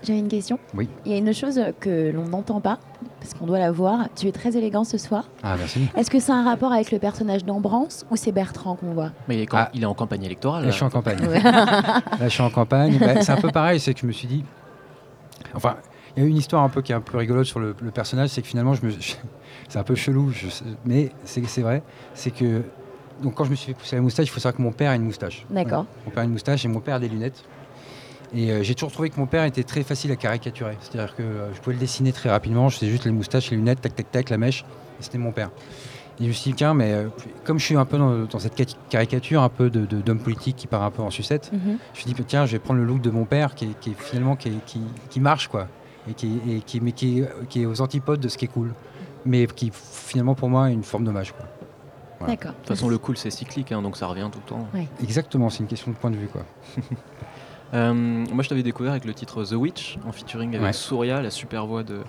J'avais 0.05 0.19
une 0.21 0.29
question. 0.29 0.59
Oui. 0.75 0.89
Il 1.05 1.13
y 1.13 1.15
a 1.15 1.19
une 1.19 1.33
chose 1.35 1.61
que 1.81 2.11
l'on 2.13 2.25
n'entend 2.25 2.61
pas, 2.61 2.79
parce 3.21 3.35
qu'on 3.35 3.47
doit 3.47 3.59
la 3.59 3.73
voir. 3.73 4.09
Tu 4.17 4.29
es 4.29 4.33
très 4.33 4.57
élégant 4.57 4.85
ce 4.85 4.97
soir. 4.99 5.25
Ah, 5.43 5.57
merci. 5.59 5.89
Est-ce 5.97 6.11
que 6.11 6.21
c'est 6.21 6.33
un 6.33 6.45
rapport 6.45 6.73
avec 6.73 6.91
le 6.93 6.99
personnage 6.99 7.45
d'Ambrance 7.45 8.07
ou 8.11 8.17
c'est 8.17 8.33
Bertrand 8.33 8.77
qu'on 8.77 8.93
voit 8.93 9.11
Mais 9.29 9.37
il 9.37 9.41
est, 9.43 9.47
quand- 9.47 9.59
Ah. 9.59 9.71
il 9.75 9.83
est 9.83 9.87
en 9.87 9.95
campagne 9.95 10.23
électorale. 10.23 10.65
Là, 10.65 10.71
je 10.71 10.77
suis 10.77 10.85
en 10.85 10.91
campagne. 10.91 11.19
Là, 11.21 12.01
je 12.23 12.29
suis 12.29 12.43
en 12.43 12.51
campagne. 12.51 12.99
Bah, 12.99 13.21
c'est 13.23 13.33
un 13.33 13.37
peu 13.37 13.51
pareil, 13.51 13.81
c'est 13.81 13.93
que 13.95 14.01
je 14.01 14.07
me 14.07 14.13
suis 14.13 14.29
dit. 14.29 14.45
Enfin, 15.55 15.77
il 16.17 16.23
y 16.23 16.27
a 16.27 16.29
une 16.29 16.37
histoire 16.37 16.63
un 16.63 16.69
peu 16.69 16.83
qui 16.83 16.93
est 16.93 16.95
un 16.95 17.01
peu 17.01 17.17
rigolote 17.19 17.47
sur 17.47 17.59
le, 17.61 17.75
le 17.81 17.91
personnage, 17.91 18.31
c'est 18.31 18.43
que 18.43 18.49
finalement, 18.49 18.75
je 18.75 18.85
me... 18.87 18.93
c'est 19.69 19.79
un 19.79 19.83
peu 19.85 19.95
chelou, 19.95 20.31
je 20.31 20.47
mais 20.85 21.11
c'est 21.25 21.45
c'est 21.47 21.63
vrai. 21.63 21.83
C'est 22.15 22.31
que. 22.31 22.63
Donc, 23.23 23.35
quand 23.35 23.43
je 23.45 23.51
me 23.51 23.57
suis 23.57 23.73
fait 23.73 23.79
pousser 23.79 23.97
la 23.97 24.03
moustache, 24.03 24.27
il 24.29 24.31
faut 24.31 24.39
savoir 24.39 24.57
que 24.57 24.63
mon 24.63 24.71
père 24.71 24.93
a 24.93 24.95
une 24.95 25.03
moustache. 25.03 25.45
D'accord. 25.51 25.87
Mon 26.05 26.13
père 26.13 26.21
a 26.23 26.25
une 26.25 26.31
moustache 26.31 26.65
et 26.65 26.69
mon 26.69 26.79
père 26.79 26.95
a 26.95 26.99
des 27.01 27.09
lunettes. 27.09 27.43
Et 28.35 28.51
euh, 28.53 28.63
j'ai 28.63 28.75
toujours 28.75 28.93
trouvé 28.93 29.11
que 29.11 29.19
mon 29.19 29.27
père 29.27 29.45
était 29.45 29.63
très 29.63 29.83
facile 29.83 30.13
à 30.13 30.17
caricaturer. 30.17 30.77
C'est-à-dire 30.81 31.15
que 31.17 31.23
euh, 31.23 31.55
je 31.55 31.61
pouvais 31.61 31.75
le 31.75 31.81
dessiner 31.81 32.13
très 32.13 32.29
rapidement. 32.31 32.69
Je 32.69 32.77
faisais 32.79 32.91
juste 32.91 33.05
les 33.05 33.11
moustaches, 33.11 33.51
les 33.51 33.57
lunettes, 33.57 33.81
tac, 33.81 33.95
tac, 33.97 34.11
tac, 34.11 34.31
la 34.31 34.39
mèche. 34.39 34.65
Et 35.01 35.03
c'était 35.03 35.19
mon 35.19 35.33
père. 35.33 35.51
Et 36.21 36.25
je 36.25 36.29
me 36.29 36.33
suis 36.33 36.51
dit, 36.51 36.57
tiens, 36.57 36.75
mais 36.75 36.93
euh, 36.93 37.09
comme 37.45 37.59
je 37.61 37.65
suis 37.65 37.77
un 37.77 37.85
peu 37.85 37.97
dans, 37.97 38.25
dans 38.25 38.39
cette 38.41 38.55
caricature, 38.91 39.41
un 39.43 39.49
peu 39.49 39.71
de- 39.71 39.87
de- 39.87 40.01
d'homme 40.01 40.19
politique 40.19 40.57
qui 40.57 40.67
part 40.67 40.83
un 40.83 40.91
peu 40.91 41.01
en 41.03 41.11
sucette, 41.11 41.51
Mhm. 41.53 41.61
je 41.65 41.71
me 41.71 41.79
suis 41.95 42.05
dit, 42.07 42.15
bah, 42.15 42.25
tiens, 42.27 42.45
je 42.45 42.53
vais 42.53 42.59
prendre 42.59 42.81
le 42.81 42.87
look 42.87 43.01
de 43.01 43.11
mon 43.11 43.25
père 43.25 43.55
qui, 43.55 43.67
est, 43.67 43.79
qui 43.81 43.91
est 43.91 43.97
finalement 44.01 44.35
qui, 44.35 44.49
est- 44.49 44.65
qui- 44.67 44.83
qui 45.11 45.21
marche, 45.21 45.47
quoi. 45.49 45.69
Et 46.11 46.15
qui, 46.15 46.27
est- 46.49 46.57
et 46.57 46.61
qui, 46.61 46.81
mais 46.81 46.93
qui, 46.93 47.21
est, 47.21 47.29
qui 47.49 47.63
est 47.63 47.67
aux 47.67 47.81
antipodes 47.81 48.19
de 48.21 48.29
ce 48.29 48.37
qui 48.37 48.47
est 48.47 48.49
cool. 48.49 48.73
Mais 49.25 49.47
qui, 49.47 49.71
finalement, 49.73 50.35
pour 50.35 50.49
moi, 50.49 50.71
est 50.71 50.75
une 50.75 50.83
forme 50.83 51.05
d'hommage, 51.05 51.33
quoi. 51.33 51.47
Voilà. 52.19 52.35
D'accord. 52.35 52.51
De 52.51 52.57
toute 52.57 52.67
façon, 52.69 52.89
le 52.89 52.99
cool, 52.99 53.17
c'est 53.17 53.31
cyclique, 53.31 53.71
hein, 53.71 53.81
donc 53.81 53.97
ça 53.97 54.07
revient 54.09 54.29
tout 54.33 54.41
le 54.45 54.49
temps. 54.49 54.67
Exactement, 55.01 55.51
c'est 55.51 55.61
une 55.61 55.67
question 55.69 55.93
de 55.93 55.97
point 55.97 56.11
de 56.11 56.17
vue, 56.17 56.27
quoi. 56.29 56.43
Euh, 57.75 57.93
moi, 57.93 58.43
je 58.43 58.49
t'avais 58.49 58.63
découvert 58.63 58.93
avec 58.93 59.05
le 59.05 59.13
titre 59.15 59.45
The 59.45 59.53
Witch, 59.53 59.99
en 60.07 60.13
featuring 60.13 60.51
avec 60.55 60.63
Ouais. 60.67 60.73
Souria, 60.73 61.21
la 61.21 61.31
super 61.31 61.67
voix 61.67 61.83
de, 61.83 62.01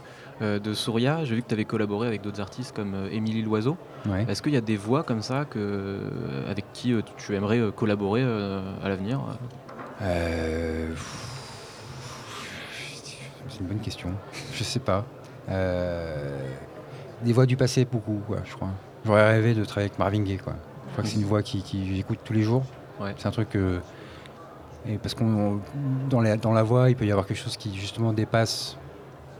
euh, 0.41 0.57
de 0.59 0.73
Souria. 0.73 1.25
J'ai 1.25 1.35
vu 1.35 1.41
que 1.41 1.47
tu 1.47 1.53
avais 1.53 1.65
collaboré 1.65 2.07
avec 2.07 2.21
d'autres 2.21 2.39
artistes 2.39 2.73
comme 2.75 2.93
euh, 2.93 3.09
Émilie 3.11 3.41
Loiseau. 3.41 3.77
Ouais. 4.07 4.25
Est-ce 4.29 4.41
qu'il 4.41 4.53
y 4.53 4.57
a 4.57 4.61
des 4.61 4.77
voix 4.77 5.03
comme 5.03 5.21
ça 5.21 5.45
que, 5.45 5.99
avec 6.49 6.65
qui 6.73 6.93
euh, 6.93 7.01
tu 7.17 7.35
aimerais 7.35 7.59
euh, 7.59 7.71
collaborer 7.71 8.21
euh, 8.23 8.61
à 8.83 8.87
l'avenir? 8.89 9.19
Euh, 10.01 10.93
C'est 13.49 13.59
une 13.59 13.67
bonne 13.67 13.79
question. 13.79 14.11
Je 14.53 14.63
sais 14.63 14.79
pas. 14.79 15.05
Euh, 15.49 16.39
Des 17.23 17.33
voix 17.33 17.45
du 17.45 17.57
passé, 17.57 17.83
beaucoup, 17.85 18.21
quoi, 18.27 18.37
je 18.45 18.53
crois. 18.55 18.69
J'aurais 19.05 19.29
rêvé 19.31 19.53
de 19.53 19.65
travailler 19.65 19.89
avec 19.89 19.99
Marvin 19.99 20.21
Gaye, 20.21 20.37
quoi. 20.37 20.53
Je 20.87 20.91
crois 20.93 21.03
que 21.03 21.09
c'est 21.09 21.17
une 21.19 21.25
voix 21.25 21.41
qui, 21.43 21.61
qui 21.63 21.95
j'écoute 21.95 22.19
tous 22.23 22.33
les 22.33 22.43
jours. 22.43 22.63
Ouais. 23.01 23.13
C'est 23.17 23.27
un 23.27 23.31
truc 23.31 23.49
que. 23.49 23.79
Et 24.87 24.97
parce 24.97 25.13
qu'on 25.13 25.59
dans 26.09 26.21
la, 26.21 26.37
dans 26.37 26.53
la 26.53 26.63
voix, 26.63 26.89
il 26.89 26.95
peut 26.95 27.05
y 27.05 27.11
avoir 27.11 27.25
quelque 27.27 27.37
chose 27.37 27.57
qui 27.57 27.75
justement 27.75 28.13
dépasse, 28.13 28.77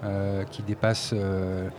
euh, 0.04 0.44
qui 0.44 0.62
dépasse 0.64 1.12
euh, 1.14 1.70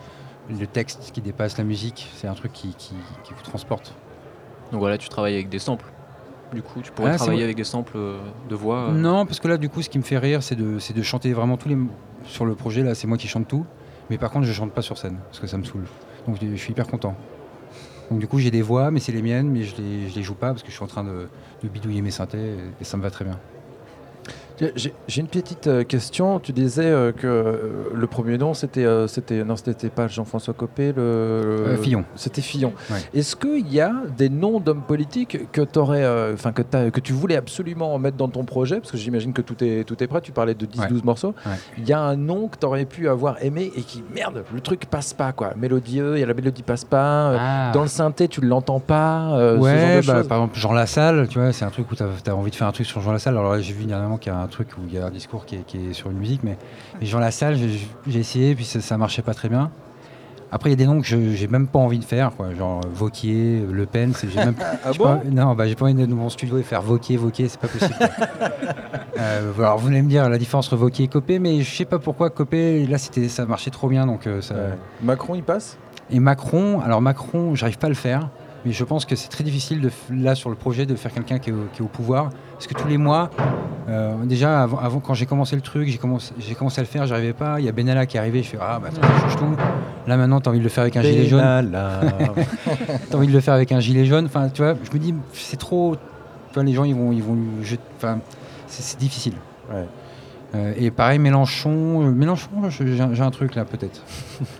le 0.49 0.67
texte, 0.67 1.11
qui 1.13 1.21
dépasse 1.21 1.59
la 1.59 1.65
musique. 1.65 2.11
C'est 2.17 2.27
un 2.27 2.35
truc 2.35 2.53
qui, 2.53 2.75
qui, 2.77 2.95
qui 3.25 3.33
vous 3.35 3.43
transporte. 3.43 3.95
Donc 4.73 4.81
voilà, 4.81 4.99
tu 4.99 5.09
travailles 5.09 5.35
avec 5.35 5.49
des 5.49 5.59
samples. 5.59 5.87
Du 6.55 6.63
coup, 6.63 6.81
tu 6.83 6.91
pourrais 6.91 7.13
Ah, 7.13 7.17
travailler 7.17 7.45
avec 7.45 7.55
des 7.57 7.65
samples 7.65 7.97
euh, 7.97 8.19
de 8.49 8.55
voix. 8.57 8.89
euh, 8.89 8.93
Non, 8.93 9.25
parce 9.27 9.39
que 9.39 9.47
là, 9.47 9.57
du 9.57 9.69
coup, 9.69 9.83
ce 9.83 9.89
qui 9.89 9.99
me 9.99 10.03
fait 10.03 10.19
rire, 10.19 10.43
c'est 10.43 10.57
de, 10.57 10.79
de 10.95 11.03
chanter 11.03 11.33
vraiment 11.33 11.57
tous 11.57 11.69
les. 11.69 11.77
Sur 12.25 12.45
le 12.45 12.55
projet, 12.57 12.83
là, 12.83 12.95
c'est 12.95 13.07
moi 13.07 13.17
qui 13.19 13.29
chante 13.29 13.47
tout. 13.47 13.65
Mais 14.11 14.19
par 14.19 14.31
contre, 14.33 14.47
je 14.47 14.53
chante 14.53 14.73
pas 14.73 14.83
sur 14.83 14.99
scène, 14.99 15.19
parce 15.29 15.39
que 15.39 15.47
ça 15.47 15.57
me 15.59 15.65
saoule. 15.65 15.85
Donc, 16.27 16.39
je 16.43 16.57
suis 16.57 16.73
hyper 16.73 16.87
content. 16.89 17.15
Donc, 18.11 18.19
du 18.19 18.27
coup, 18.27 18.39
j'ai 18.39 18.51
des 18.51 18.63
voix, 18.63 18.91
mais 18.91 18.99
c'est 18.99 19.13
les 19.13 19.23
miennes, 19.23 19.51
mais 19.51 19.63
je 19.63 19.77
les, 19.77 20.09
les 20.09 20.23
joue 20.23 20.35
pas 20.35 20.49
parce 20.49 20.63
que 20.63 20.71
je 20.71 20.75
suis 20.75 20.85
en 20.85 20.89
train 20.89 21.05
de, 21.05 21.29
bidouiller 21.69 22.03
mes 22.03 22.11
synthés 22.11 22.57
et 22.81 22.85
ça 22.85 22.97
me 22.97 23.03
va 23.03 23.11
très 23.11 23.25
bien. 23.25 23.39
J'ai 24.77 25.21
une 25.21 25.27
petite 25.27 25.67
euh, 25.67 25.85
question. 25.85 26.39
Tu 26.41 26.53
disais 26.53 26.85
euh, 26.85 27.13
que 27.13 27.27
euh, 27.27 27.57
le 27.95 28.07
premier 28.07 28.37
nom, 28.39 28.55
c'était 28.55 28.87
c'était 29.09 29.43
non, 29.45 29.57
c'était 29.57 29.89
pas 29.89 30.07
Jean-François 30.09 30.55
Copé. 30.55 30.93
Le, 30.93 31.03
Euh, 31.03 31.77
Fillon. 31.79 32.05
C'était 32.15 32.43
Fillon. 32.43 32.73
Ouais. 32.91 32.99
Est-ce 33.15 33.37
qu'il 33.37 33.73
y 33.73 33.81
a 33.81 33.93
des 34.17 34.29
noms 34.29 34.61
d'hommes 34.61 34.83
politiques 34.83 35.51
que, 35.53 35.63
t'aurais, 35.63 36.07
enfin, 36.35 36.53
que, 36.53 36.63
t'as- 36.63 36.91
que 36.91 37.01
tu 37.01 37.13
voulais 37.13 37.37
absolument 37.37 37.99
mettre 37.99 38.17
dans 38.17 38.29
ton 38.29 38.45
projet? 38.45 38.81
Parce 38.81 38.91
que 38.93 38.99
j'imagine 38.99 39.33
que 39.33 39.43
tout 39.43 39.63
est, 39.65 39.85
tout 39.85 40.03
est 40.03 40.07
prêt. 40.07 40.21
Tu 40.21 40.33
parlais 40.33 40.55
de 40.55 40.67
10-12 40.67 40.81
Ouais. 40.81 41.01
morceaux. 41.05 41.35
Ouais. 41.47 41.53
Il 41.79 41.89
y 41.89 41.93
a 41.93 42.01
un 42.01 42.17
nom 42.17 42.49
que 42.49 42.57
tu 42.59 42.67
aurais 42.67 42.85
pu 42.85 43.09
avoir 43.09 43.43
aimé 43.43 43.71
et 43.77 43.83
qui, 43.83 44.03
merde, 44.15 44.45
le 44.53 44.61
truc 44.61 44.87
passe 44.87 45.13
pas. 45.15 45.33
quoi. 45.33 45.53
Mélodieux, 45.57 46.17
il 46.17 46.21
y 46.21 46.23
a 46.23 46.27
la 46.27 46.35
mélodie 46.35 46.63
passe 46.63 46.85
pas. 46.85 47.31
euh, 47.31 47.73
Dans 47.73 47.83
le 47.83 47.89
synthé, 47.89 48.29
tu 48.29 48.41
l'entends 48.41 48.81
pas. 48.81 49.33
euh, 49.35 49.53
ce 49.53 49.57
genre 49.57 49.65
ouais, 49.65 50.01
de 50.03 50.07
bah, 50.07 50.25
par 50.29 50.39
exemple, 50.39 50.59
Jean 50.59 50.73
Lassalle, 50.73 51.29
tu 51.29 51.39
vois, 51.39 51.53
c'est 51.53 51.65
un 51.65 51.71
truc 51.71 51.91
où 51.91 51.95
tu 51.97 52.03
as, 52.03 52.35
envie 52.37 52.51
de 52.51 52.57
faire 52.57 52.67
un 52.67 52.73
truc 52.73 52.87
sur 52.87 53.01
Jean 53.01 53.13
Lassalle. 53.13 53.37
Alors 53.37 53.59
j'ai 53.59 53.73
vu 53.73 53.85
dernièrement 53.85 54.17
qu'il 54.19 54.33
y 54.33 54.35
a 54.35 54.39
un 54.39 54.47
truc 54.51 54.69
où 54.79 54.83
il 54.87 54.95
y 54.95 54.99
a 54.99 55.07
un 55.07 55.11
discours 55.11 55.47
qui 55.47 55.57
est, 55.57 55.65
qui 55.67 55.91
est 55.91 55.93
sur 55.93 56.11
une 56.11 56.19
musique, 56.19 56.43
mais, 56.45 56.59
mais 57.01 57.07
Jean 57.07 57.19
Lassalle, 57.19 57.57
j'ai 57.57 57.81
j'ai 58.07 58.19
essayé, 58.19 58.55
puis 58.55 58.65
ça, 58.65 58.81
ça 58.81 58.97
marchait 58.99 59.23
pas 59.23 59.35
très 59.35 59.49
bien. 59.49 59.71
Après, 60.53 60.69
il 60.69 60.73
y 60.73 60.75
a 60.75 60.77
des 60.77 60.87
noms 60.87 61.01
que 61.01 61.07
j'ai 61.07 61.47
même 61.47 61.69
pas 61.69 61.79
envie 61.79 62.01
de 62.01 62.05
faire, 62.05 62.33
quoi, 62.37 62.53
genre 62.55 62.81
Vauquier, 62.93 63.65
Le 63.71 63.87
Pen. 63.87 64.13
j'ai 64.21 64.37
même- 64.37 64.57
Ah 64.85 64.91
bon 64.99 65.05
pas- 65.05 65.21
non, 65.31 65.55
bah, 65.55 65.69
j'ai 65.69 65.77
pas 65.77 65.85
envie 65.85 65.95
d'être 65.95 66.09
dans 66.09 66.17
mon 66.17 66.29
studio 66.29 66.59
et 66.59 66.65
faire 66.65 66.83
Vauquier, 66.83 67.17
Vauquier, 67.17 67.49
c'est 67.49 67.61
pas 67.61 67.69
possible. 67.69 67.95
Euh, 69.19 69.53
alors, 69.59 69.77
vous 69.77 69.89
allez 69.89 70.01
me 70.01 70.09
dire 70.09 70.29
la 70.31 70.39
différence 70.39 70.67
entre 70.69 70.77
Vauquier 70.77 71.05
et 71.05 71.09
Copé, 71.09 71.39
mais 71.39 71.61
je 71.61 71.77
sais 71.77 71.85
pas 71.85 71.99
pourquoi 71.99 72.31
Copé, 72.31 72.87
là, 72.87 72.97
ça 72.97 73.45
marchait 73.45 73.71
trop 73.71 73.89
bien, 73.89 74.07
donc 74.07 74.27
euh, 74.27 74.41
ça. 74.41 74.55
Macron, 75.03 75.35
il 75.35 75.43
passe? 75.43 75.77
Et 76.11 76.21
Macron, 76.21 76.81
alors 76.81 77.03
Macron, 77.03 77.55
j'arrive 77.55 77.77
pas 77.77 77.89
à 77.89 77.91
le 77.91 77.97
faire, 77.97 78.31
mais 78.65 78.73
je 78.73 78.85
pense 78.85 79.05
que 79.07 79.17
c'est 79.17 79.29
très 79.29 79.43
difficile 79.45 79.81
de, 79.81 79.91
là 80.11 80.35
sur 80.35 80.51
le 80.51 80.57
projet 80.57 80.85
de 80.87 80.95
faire 80.95 81.13
quelqu'un 81.13 81.39
qui, 81.39 81.51
est 81.51 81.53
au- 81.53 81.67
qui 81.73 81.81
est 81.81 81.85
au 81.85 81.89
pouvoir, 81.89 82.31
parce 82.55 82.67
que 82.67 82.75
tous 82.75 82.89
les 82.89 82.99
mois, 82.99 83.31
euh, 83.89 84.15
déjà 84.25 84.63
avant, 84.63 84.79
avant, 84.79 85.01
quand 85.01 85.15
j'ai 85.15 85.27
commencé 85.27 85.57
le 85.57 85.63
truc, 85.63 85.89
j'ai 85.89 85.99
commencé, 85.99 86.33
j'ai 86.39 86.55
commencé 86.55 86.81
à 86.81 86.83
le 86.85 86.89
faire, 86.89 87.07
j'arrivais 87.07 87.33
pas. 87.33 87.59
Il 87.59 87.67
y 87.67 87.69
a 87.69 87.73
Benalla 87.73 88.05
qui 88.07 88.17
est 88.17 88.21
arrivé, 88.21 88.43
je 88.43 88.49
fais 88.51 88.59
ah 88.61 88.79
bah 88.79 88.89
attends, 88.89 89.01
ça 89.03 89.21
change 89.23 89.37
tout. 89.37 89.57
Là 90.07 90.17
maintenant, 90.17 90.41
t'as 90.41 90.51
envie 90.51 90.59
de 90.59 90.65
le 90.65 90.69
faire 90.71 90.83
avec 90.83 90.97
un 90.97 91.03
gilet 91.03 91.27
jaune, 91.27 91.41
Benalla. 91.41 92.01
t'as 93.11 93.17
envie 93.17 93.27
de 93.29 93.33
le 93.33 93.41
faire 93.41 93.55
avec 93.55 93.73
un 93.73 93.81
gilet 93.81 94.05
jaune. 94.05 94.27
Enfin, 94.27 94.49
tu 94.49 94.63
vois, 94.63 94.75
je 94.83 94.91
me 94.93 94.99
dis 95.03 95.15
c'est 95.33 95.59
trop. 95.59 95.97
Tu 96.49 96.55
vois, 96.55 96.65
les 96.65 96.73
gens 96.73 96.85
ils 96.85 96.95
vont, 96.95 97.13
ils 97.13 97.23
vont, 97.23 97.39
enfin, 97.97 98.19
c'est 98.67 98.99
difficile. 98.99 99.35
Ouais. 99.73 99.87
Euh, 100.57 100.73
et 100.77 100.91
pareil, 100.91 101.21
Mélenchon, 101.21 102.03
euh, 102.07 102.11
Mélenchon, 102.11 102.49
je- 102.69 102.85
j'ai 102.85 103.23
un- 103.23 103.31
truc 103.31 103.55
là 103.55 103.65
peut-être. 103.65 104.03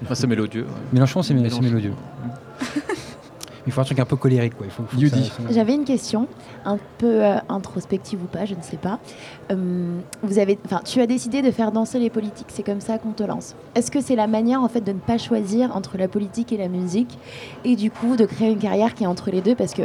enfin, 0.05 0.15
c'est 0.15 0.29
mélodieux. 0.29 0.63
ouais. 0.63 0.69
Mélenchon, 0.93 1.23
c'est 1.23 1.35
mélodieux. 1.35 1.93
il 3.71 3.73
faut 3.73 3.81
un 3.81 3.85
truc 3.85 3.99
un 4.01 4.05
peu 4.05 4.17
colérique. 4.17 4.57
Quoi. 4.57 4.67
Il 4.67 4.73
faut, 4.73 4.83
faut 4.85 4.99
ça- 5.09 5.17
J'avais 5.51 5.75
une 5.75 5.85
question, 5.85 6.27
un 6.65 6.77
peu 6.99 7.25
euh, 7.25 7.37
introspective 7.49 8.23
ou 8.23 8.27
pas, 8.27 8.45
je 8.45 8.55
ne 8.55 8.63
sais 8.63 8.77
pas. 8.77 8.99
Euh, 9.53 9.99
vous 10.23 10.39
avez, 10.39 10.59
enfin, 10.67 10.81
tu 10.85 11.01
as 11.01 11.07
décidé 11.07 11.41
de 11.43 11.51
faire 11.51 11.73
danser 11.73 11.99
les 11.99 12.11
politiques, 12.11 12.49
c'est 12.49 12.63
comme 12.65 12.81
ça 12.81 12.99
qu'on 12.99 13.13
te 13.13 13.23
lance. 13.23 13.55
Est-ce 13.75 13.91
que 13.91 14.01
c'est 14.01 14.17
la 14.17 14.27
manière 14.27 14.63
en 14.63 14.69
fait 14.69 14.81
de 14.81 14.93
ne 14.93 14.99
pas 14.99 15.19
choisir 15.19 15.75
entre 15.77 15.97
la 15.99 16.09
politique 16.09 16.53
et 16.53 16.57
la 16.57 16.69
musique, 16.69 17.19
et 17.65 17.77
du 17.77 17.91
coup 17.91 18.17
de 18.17 18.25
créer 18.25 18.51
une 18.51 18.59
carrière 18.59 18.95
qui 18.95 19.05
est 19.05 19.09
entre 19.09 19.31
les 19.31 19.41
deux, 19.41 19.55
parce 19.55 19.73
que 19.75 19.83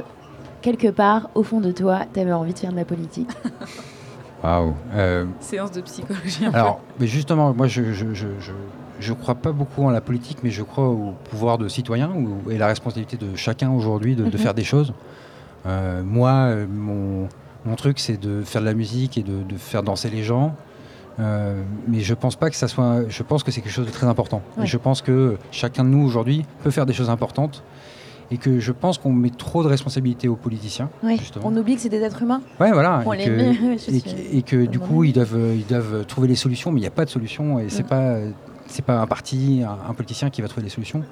quelque 0.61 0.87
part, 0.87 1.29
au 1.35 1.43
fond 1.43 1.61
de 1.61 1.71
toi, 1.71 2.01
tu 2.13 2.19
avais 2.19 2.33
envie 2.33 2.53
de 2.53 2.59
faire 2.59 2.71
de 2.71 2.77
la 2.77 2.85
politique? 2.85 3.29
Waouh. 4.43 4.73
Euh, 4.93 5.25
Séance 5.39 5.71
de 5.71 5.81
psychologie 5.81 6.45
un 6.45 6.51
peu. 6.51 6.57
Alors, 6.57 6.79
mais 6.99 7.07
justement, 7.07 7.53
moi, 7.53 7.67
je 7.67 7.83
je, 7.93 8.13
je, 8.13 8.27
je, 8.39 8.51
je 8.99 9.13
crois 9.13 9.35
pas 9.35 9.51
beaucoup 9.51 9.83
en 9.83 9.89
la 9.89 10.01
politique, 10.01 10.37
mais 10.43 10.49
je 10.51 10.63
crois 10.63 10.87
au 10.89 11.13
pouvoir 11.29 11.57
de 11.57 11.67
citoyen 11.67 12.09
ou- 12.11 12.49
et 12.51 12.57
la 12.57 12.67
responsabilité 12.67 13.17
de 13.17 13.35
chacun 13.35 13.71
aujourd'hui 13.71 14.15
de, 14.15 14.23
de 14.23 14.29
Mhm. 14.29 14.37
faire 14.37 14.53
des 14.53 14.63
choses. 14.63 14.93
Euh, 15.65 16.03
moi, 16.03 16.31
euh, 16.31 16.65
mon, 16.69 17.27
mon 17.65 17.75
truc, 17.75 17.99
c'est 17.99 18.17
de 18.19 18.41
faire 18.43 18.61
de 18.61 18.65
la 18.67 18.73
musique 18.73 19.17
et 19.17 19.23
de, 19.23 19.43
de 19.43 19.57
faire 19.57 19.83
danser 19.83 20.09
les 20.09 20.23
gens. 20.23 20.55
Euh, 21.19 21.61
mais 21.87 22.01
je 22.01 22.13
pense 22.13 22.35
pas 22.35 22.49
que 22.49 22.55
ça 22.57 22.67
soit. 22.67 23.07
Je 23.07 23.23
pense 23.23 23.41
que 23.43 23.49
c'est 23.51 23.61
quelque 23.61 23.71
chose 23.71 23.85
de 23.87 23.91
très 23.91 24.05
important. 24.07 24.41
Et 24.61 24.65
je 24.65 24.77
pense 24.77 25.01
que 25.01 25.37
chacun 25.51 25.83
de 25.85 25.89
nous 25.89 26.03
aujourd'hui 26.05 26.45
peut 26.63 26.71
faire 26.71 26.85
des 26.85 26.93
choses 26.93 27.09
importantes. 27.09 27.63
Et 28.31 28.37
que 28.37 28.59
je 28.59 28.71
pense 28.71 28.97
qu'on 28.97 29.13
met 29.13 29.29
trop 29.29 29.61
de 29.63 29.67
responsabilités 29.67 30.27
aux 30.27 30.35
politiciens. 30.35 30.89
Oui, 31.03 31.21
on 31.43 31.55
oublie 31.55 31.75
que 31.75 31.81
c'est 31.81 31.89
des 31.89 32.01
êtres 32.01 32.23
humains. 32.23 32.41
Ouais, 32.59 32.71
voilà. 32.71 33.03
On 33.05 33.13
et 33.13 33.23
que- 33.23 33.29
met. 33.29 33.53
je 33.53 33.71
et, 33.73 33.77
suis- 33.77 34.01
que- 34.01 34.35
et 34.37 34.41
que 34.41 34.65
du 34.65 34.79
coup 34.79 35.03
ils 35.03 35.13
doivent, 35.13 35.37
ils 35.55 35.65
doivent 35.67 36.05
trouver 36.07 36.27
les 36.27 36.35
solutions, 36.35 36.71
mais 36.71 36.79
il 36.79 36.81
n'y 36.81 36.87
a 36.87 36.91
pas 36.91 37.05
de 37.05 37.09
solution 37.11 37.59
et 37.59 37.69
c'est 37.69 37.83
Mm. 37.83 37.87
pas 37.87 38.15
c'est 38.67 38.83
pas 38.85 38.99
un 38.99 39.07
parti, 39.07 39.63
un, 39.65 39.89
un 39.89 39.93
politicien 39.93 40.29
qui 40.29 40.41
va 40.41 40.47
trouver 40.47 40.63
les 40.63 40.69
solutions. 40.69 41.03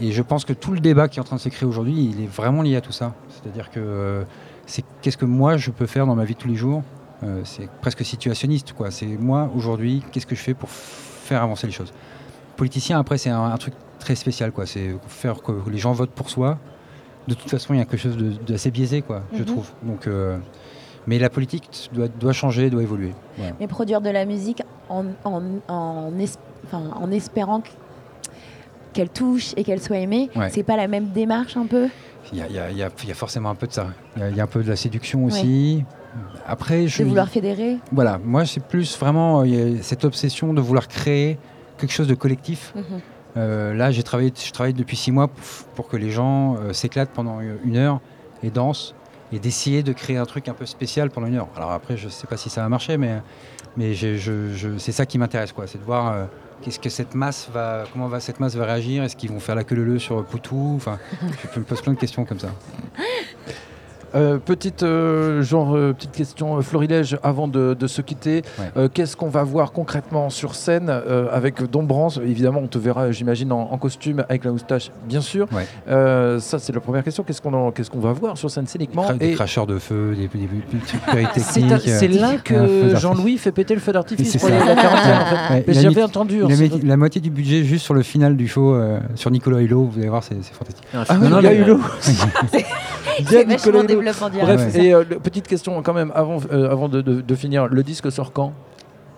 Et 0.00 0.10
je 0.10 0.22
pense 0.22 0.44
que 0.44 0.52
tout 0.52 0.72
le 0.72 0.80
débat 0.80 1.08
qui 1.08 1.18
est 1.18 1.22
en 1.22 1.24
train 1.24 1.36
de 1.36 1.40
se 1.40 1.48
créer 1.48 1.68
aujourd'hui, 1.68 2.10
il 2.12 2.22
est 2.22 2.26
vraiment 2.26 2.62
lié 2.62 2.76
à 2.76 2.80
tout 2.80 2.90
ça. 2.92 3.14
C'est-à-dire 3.28 3.70
que 3.70 3.78
euh, 3.78 4.24
c'est 4.66 4.84
qu'est-ce 5.02 5.16
que 5.16 5.24
moi 5.24 5.56
je 5.56 5.70
peux 5.70 5.86
faire 5.86 6.06
dans 6.06 6.16
ma 6.16 6.24
vie 6.24 6.34
de 6.34 6.38
tous 6.40 6.48
les 6.48 6.56
jours. 6.56 6.82
Euh, 7.22 7.42
c'est 7.44 7.68
presque 7.80 8.04
situationniste 8.04 8.72
quoi. 8.72 8.90
C'est 8.90 9.06
moi 9.06 9.50
aujourd'hui, 9.54 10.02
qu'est-ce 10.10 10.26
que 10.26 10.34
je 10.34 10.40
fais 10.42 10.54
pour 10.54 10.68
faire 10.68 11.42
avancer 11.42 11.66
les 11.68 11.72
choses? 11.72 11.92
Politicien 12.56 12.98
après 12.98 13.18
c'est 13.18 13.30
un, 13.30 13.44
un 13.44 13.56
truc 13.56 13.74
très 14.00 14.16
spécial 14.16 14.50
quoi. 14.50 14.66
C'est 14.66 14.96
faire 15.06 15.40
que 15.42 15.52
les 15.70 15.78
gens 15.78 15.92
votent 15.92 16.10
pour 16.10 16.28
soi. 16.28 16.58
De 17.28 17.34
toute 17.34 17.48
façon, 17.48 17.72
il 17.72 17.78
y 17.78 17.80
a 17.80 17.84
quelque 17.86 17.96
chose 18.02 18.18
d'assez 18.46 18.70
biaisé 18.70 19.00
quoi, 19.00 19.22
je 19.32 19.38
Mhm. 19.38 19.44
trouve. 19.44 19.70
Donc 19.84 20.06
euh, 20.08 20.36
mais 21.06 21.18
la 21.20 21.30
politique 21.30 21.70
doit, 21.92 22.08
doit 22.08 22.32
changer, 22.32 22.68
doit 22.68 22.82
évoluer. 22.82 23.12
Voilà. 23.38 23.52
Mais 23.60 23.68
produire 23.68 24.00
de 24.00 24.10
la 24.10 24.24
musique 24.26 24.62
en, 24.88 25.04
en, 25.24 26.10
en 26.72 27.10
espérant 27.10 27.60
que- 27.60 27.68
qu'elle 28.92 29.08
touche 29.10 29.52
et 29.56 29.64
qu'elle 29.64 29.80
soit 29.80 29.98
aimée, 29.98 30.30
Ouais. 30.36 30.50
c'est 30.50 30.62
pas 30.62 30.76
la 30.76 30.88
même 30.88 31.08
démarche 31.10 31.56
un 31.56 31.66
peu? 31.66 31.88
Il 32.32 32.38
y 32.38 32.42
a, 32.58 32.70
y 32.70 32.76
y 32.78 32.80
y 33.10 33.12
forcément 33.12 33.50
un 33.50 33.54
peu 33.54 33.66
de 33.66 33.72
ça. 33.72 33.88
Il 34.16 34.36
y 34.36 34.40
a, 34.40 34.44
un 34.44 34.46
peu 34.46 34.62
de 34.62 34.68
la 34.70 34.76
séduction 34.76 35.24
aussi. 35.24 35.84
Après, 36.46 36.86
je. 36.86 37.02
de 37.02 37.08
vouloir 37.08 37.28
fédérer? 37.28 37.78
Voilà, 37.92 38.18
moi 38.24 38.44
c'est 38.46 38.62
plus 38.64 38.96
vraiment 38.98 39.42
euh, 39.42 39.76
cette 39.82 40.04
obsession 40.04 40.54
de 40.54 40.60
vouloir 40.60 40.88
créer 40.88 41.38
quelque 41.76 41.92
chose 41.92 42.08
de 42.08 42.14
collectif. 42.14 42.72
Mhm. 42.76 42.82
Euh, 43.36 43.74
là, 43.74 43.90
j'ai 43.90 44.04
travaillé, 44.04 44.32
je 44.34 44.52
travaille 44.52 44.74
depuis 44.74 44.96
six 44.96 45.10
mois 45.10 45.26
pour, 45.26 45.42
pour 45.74 45.88
que 45.88 45.96
les 45.96 46.10
gens 46.12 46.54
euh, 46.56 46.72
s'éclatent 46.72 47.10
pendant 47.10 47.40
une 47.40 47.76
heure 47.76 48.00
et 48.44 48.50
dansent 48.50 48.94
et 49.34 49.38
d'essayer 49.40 49.82
de 49.82 49.92
créer 49.92 50.16
un 50.16 50.26
truc 50.26 50.48
un 50.48 50.54
peu 50.54 50.64
spécial 50.64 51.10
pendant 51.10 51.26
une 51.26 51.36
heure. 51.36 51.48
Alors 51.56 51.72
après, 51.72 51.96
je 51.96 52.08
sais 52.08 52.26
pas 52.26 52.36
si 52.36 52.50
ça 52.50 52.62
va 52.62 52.68
marcher, 52.68 52.96
mais, 52.96 53.20
mais 53.76 53.94
c'est 53.94 54.92
ça 54.92 55.06
qui 55.06 55.18
m'intéresse, 55.18 55.52
quoi. 55.52 55.66
C'est 55.66 55.78
de 55.78 55.84
voir 55.84 56.12
euh, 56.12 56.24
qu'est-ce 56.62 56.78
que 56.78 56.88
cette 56.88 57.14
masse 57.14 57.48
va, 57.52 57.84
comment 57.92 58.06
va 58.06 58.20
cette 58.20 58.38
masse 58.38 58.54
va 58.54 58.64
réagir? 58.64 59.02
Est-ce 59.02 59.16
qu'ils 59.16 59.30
vont 59.30 59.40
faire 59.40 59.56
la 59.56 59.64
queue 59.64 59.74
leu 59.74 59.98
sur 59.98 60.24
Poutou? 60.24 60.74
Enfin, 60.76 60.98
je 61.52 61.58
me 61.58 61.64
pose 61.64 61.82
plein 61.82 61.94
de 61.94 61.98
questions 61.98 62.24
comme 62.24 62.38
ça. 62.38 62.52
Euh, 64.14 64.38
petite, 64.38 64.82
euh, 64.82 65.42
genre, 65.42 65.74
euh, 65.74 65.92
petite 65.92 66.12
question 66.12 66.60
florilège 66.62 67.18
avant 67.22 67.48
de, 67.48 67.74
de 67.78 67.86
se 67.86 68.00
quitter. 68.00 68.42
Ouais. 68.76 68.88
Qu'est-ce 68.92 69.16
qu'on 69.16 69.28
va 69.28 69.42
voir 69.42 69.72
concrètement 69.72 70.30
sur 70.30 70.54
scène 70.54 70.90
avec 71.32 71.62
Dombrance 71.70 72.18
Évidemment, 72.24 72.60
on 72.62 72.66
te 72.68 72.78
verra, 72.78 73.10
j'imagine, 73.12 73.50
en, 73.52 73.68
en 73.72 73.78
costume 73.78 74.24
avec 74.28 74.44
la 74.44 74.52
moustache, 74.52 74.90
bien 75.08 75.20
sûr. 75.20 75.46
Ouais. 75.52 75.66
Ça, 76.40 76.58
c'est 76.58 76.72
la 76.72 76.80
première 76.80 77.02
question. 77.04 77.22
Qu'est-ce 77.24 77.42
qu'on 77.42 77.52
en- 77.54 77.70
qu'est-ce 77.70 77.90
qu'on 77.90 78.00
va 78.00 78.12
voir 78.12 78.36
sur 78.38 78.50
scène 78.50 78.66
scéniquement 78.66 79.12
des 79.14 79.30
Et 79.30 79.34
cracheurs 79.34 79.66
de 79.66 79.78
feu, 79.78 80.14
des, 80.16 80.28
des, 80.28 80.46
des 80.46 81.40
c'est 81.80 82.08
là 82.08 82.36
que. 82.42 82.94
Jean-Louis 82.96 83.38
fait 83.38 83.52
péter 83.52 83.74
le 83.74 83.80
feu 83.80 83.92
d'artifice 83.92 84.30
C'est 84.32 84.38
pour 84.38 84.48
la 84.48 84.74
quarantaine. 84.74 85.64
J'avais 85.68 86.02
entendu. 86.02 86.42
La 86.84 86.96
moitié 86.96 87.20
du 87.20 87.30
budget 87.30 87.64
juste 87.64 87.84
sur 87.84 87.94
le 87.94 88.02
final 88.02 88.36
du 88.36 88.48
show 88.48 88.76
sur 89.14 89.30
Nicolas 89.30 89.60
Hulot. 89.60 89.90
Vous 89.92 89.98
allez 89.98 90.08
voir, 90.08 90.22
c'est 90.22 90.34
fantastique. 90.52 90.84
Ah 90.92 91.16
Non, 91.18 91.28
non, 91.28 91.40
il 91.40 91.64
mais- 93.18 93.44
Nicolas 93.44 93.78
Hulot. 93.80 93.86
développement. 93.86 94.30
Bref, 94.42 94.74
Ouais. 94.74 94.84
et 94.86 94.94
euh, 94.94 95.04
le- 95.08 95.18
petite 95.18 95.46
question 95.48 95.80
quand 95.82 95.94
même 95.94 96.12
avant, 96.14 96.38
euh, 96.52 96.70
avant 96.70 96.88
de, 96.88 97.00
de- 97.00 97.20
de 97.20 97.34
finir. 97.34 97.66
Le 97.68 97.82
disque 97.82 98.10
sort 98.12 98.32
quand? 98.32 98.52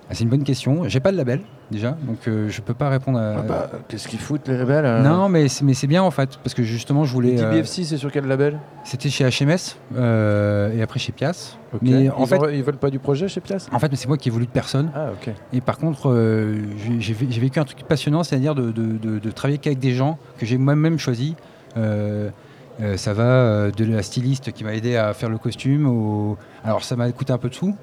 Ah, 0.08 0.14
c'est 0.14 0.22
une 0.22 0.30
bonne 0.30 0.44
question. 0.44 0.84
J'ai 0.88 1.00
pas 1.00 1.10
de 1.10 1.16
label 1.16 1.40
déjà, 1.72 1.96
donc 2.06 2.18
euh, 2.28 2.48
je 2.48 2.60
peux 2.60 2.74
pas 2.74 2.88
répondre 2.88 3.18
à. 3.18 3.34
Ah 3.38 3.42
bah, 3.42 3.70
Qu'est-ce 3.88 4.06
qu'ils 4.06 4.20
foutent 4.20 4.46
les 4.46 4.56
rebelles 4.56 4.84
euh 4.86 5.02
Non, 5.02 5.28
mais 5.28 5.48
c'est 5.48 5.64
mais 5.64 5.74
c'est 5.74 5.88
bien 5.88 6.00
en 6.04 6.12
fait, 6.12 6.38
parce 6.44 6.54
que 6.54 6.62
justement, 6.62 7.02
je 7.04 7.12
voulais. 7.12 7.42
euh, 7.42 7.50
DBFC, 7.50 7.82
c'est 7.82 7.96
sur 7.96 8.12
quel 8.12 8.24
label? 8.26 8.60
C'était 8.84 9.08
chez 9.08 9.24
HMS 9.28 9.74
euh, 9.96 10.70
et 10.78 10.80
après 10.80 11.00
chez 11.00 11.10
Pias. 11.10 11.56
Mais 11.82 12.08
en 12.08 12.20
ils, 12.20 12.26
fait, 12.28 12.38
ils 12.52 12.62
veulent 12.62 12.76
pas 12.76 12.90
du 12.90 13.00
projet 13.00 13.26
chez 13.26 13.40
Pias? 13.40 13.66
En 13.72 13.80
fait, 13.80 13.90
c'est 13.96 14.06
moi 14.06 14.16
qui 14.16 14.28
ai 14.28 14.32
voulu 14.32 14.46
de 14.46 14.50
personne. 14.52 14.90
Ah, 14.94 15.08
ok. 15.12 15.34
Et 15.52 15.60
par 15.60 15.76
contre, 15.78 16.08
euh, 16.08 16.54
j'ai- 16.84 17.00
j'ai 17.00 17.12
vé- 17.12 17.26
j'ai 17.28 17.40
vécu 17.40 17.58
un 17.58 17.64
truc 17.64 17.78
passionnant, 17.82 18.22
c'est-à-dire 18.22 18.54
de, 18.54 18.70
de- 18.70 18.96
de- 18.98 19.18
de 19.18 19.30
travailler 19.32 19.58
qu'avec 19.58 19.80
des 19.80 19.92
gens 19.92 20.18
que 20.38 20.46
j'ai 20.46 20.56
moi-même 20.56 21.00
choisis. 21.00 21.34
Euh, 21.76 22.30
euh, 22.80 22.96
ça 22.96 23.12
va 23.14 23.22
euh, 23.24 23.70
de 23.70 23.84
la 23.84 24.02
styliste 24.02 24.52
qui 24.52 24.64
m'a 24.64 24.74
aidé 24.74 24.96
à 24.96 25.12
faire 25.14 25.28
le 25.28 25.38
costume. 25.38 25.86
Au... 25.86 26.36
Alors 26.64 26.84
ça 26.84 26.96
m'a 26.96 27.10
coûté 27.12 27.32
un 27.32 27.38
peu 27.38 27.48
de 27.48 27.54
sous. 27.54 27.74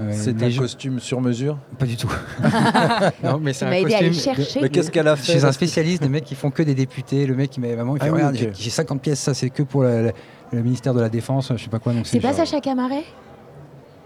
Euh, 0.00 0.12
C'est 0.14 0.40
un 0.42 0.48
gens- 0.48 0.62
costume 0.62 1.00
sur 1.00 1.20
mesure? 1.20 1.58
Pas 1.76 1.84
du 1.86 1.96
tout. 1.96 2.10
non, 3.24 3.38
mais 3.40 3.52
c'est 3.52 3.64
un 3.64 3.70
m'a 3.70 3.78
aidé 3.80 3.94
à 3.94 3.98
aller 3.98 4.08
costume 4.10 4.32
de- 4.34 4.36
chercher. 4.42 4.60
Mais 4.62 4.68
qu'est-ce 4.68 4.90
qu'elle 4.92 5.08
a 5.08 5.16
fait? 5.16 5.32
Chez 5.32 5.44
un 5.44 5.50
spécialiste, 5.52 6.02
des 6.02 6.08
mecs 6.08 6.24
qui 6.24 6.36
font 6.36 6.50
que 6.52 6.62
des 6.62 6.74
députés. 6.76 7.26
Le 7.26 7.34
mec 7.34 7.50
qui 7.50 7.60
m'a 7.60 7.66
vraiment 7.74 7.96
il 7.96 8.02
fait 8.02 8.08
Ah 8.08 8.12
regarde, 8.12 8.36
j'ai- 8.36 8.52
j'ai 8.54 8.70
50 8.70 9.02
pièces, 9.02 9.18
ça 9.20 9.34
c'est 9.34 9.50
que 9.50 9.62
pour 9.64 9.82
la- 9.82 10.02
la- 10.02 10.12
le 10.52 10.62
ministère 10.62 10.94
de 10.94 11.00
la 11.00 11.08
Défense, 11.08 11.52
je 11.56 11.62
sais 11.62 11.68
pas 11.68 11.78
quoi. 11.80 11.92
donc 11.92 12.06
C'est 12.06 12.20
pas 12.20 12.28
genre- 12.28 12.46
Sacha 12.46 12.60
Camaret 12.60 13.04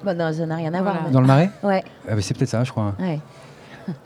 Bon, 0.05 0.17
non, 0.19 0.33
ça 0.33 0.47
n'a 0.47 0.57
rien 0.57 0.73
à 0.75 0.83
voir. 0.83 0.95
Voilà. 0.95 1.01
mais- 1.09 1.13
Dans 1.13 1.21
le 1.21 1.27
marais? 1.27 1.51
Ouais, 1.63 1.85
ah, 2.09 2.15
mais 2.17 2.23
C'est 2.23 2.35
peut-être 2.37 2.49
ça, 2.51 2.65
je 2.65 2.71
crois. 2.73 2.95
ouais. 2.99 3.21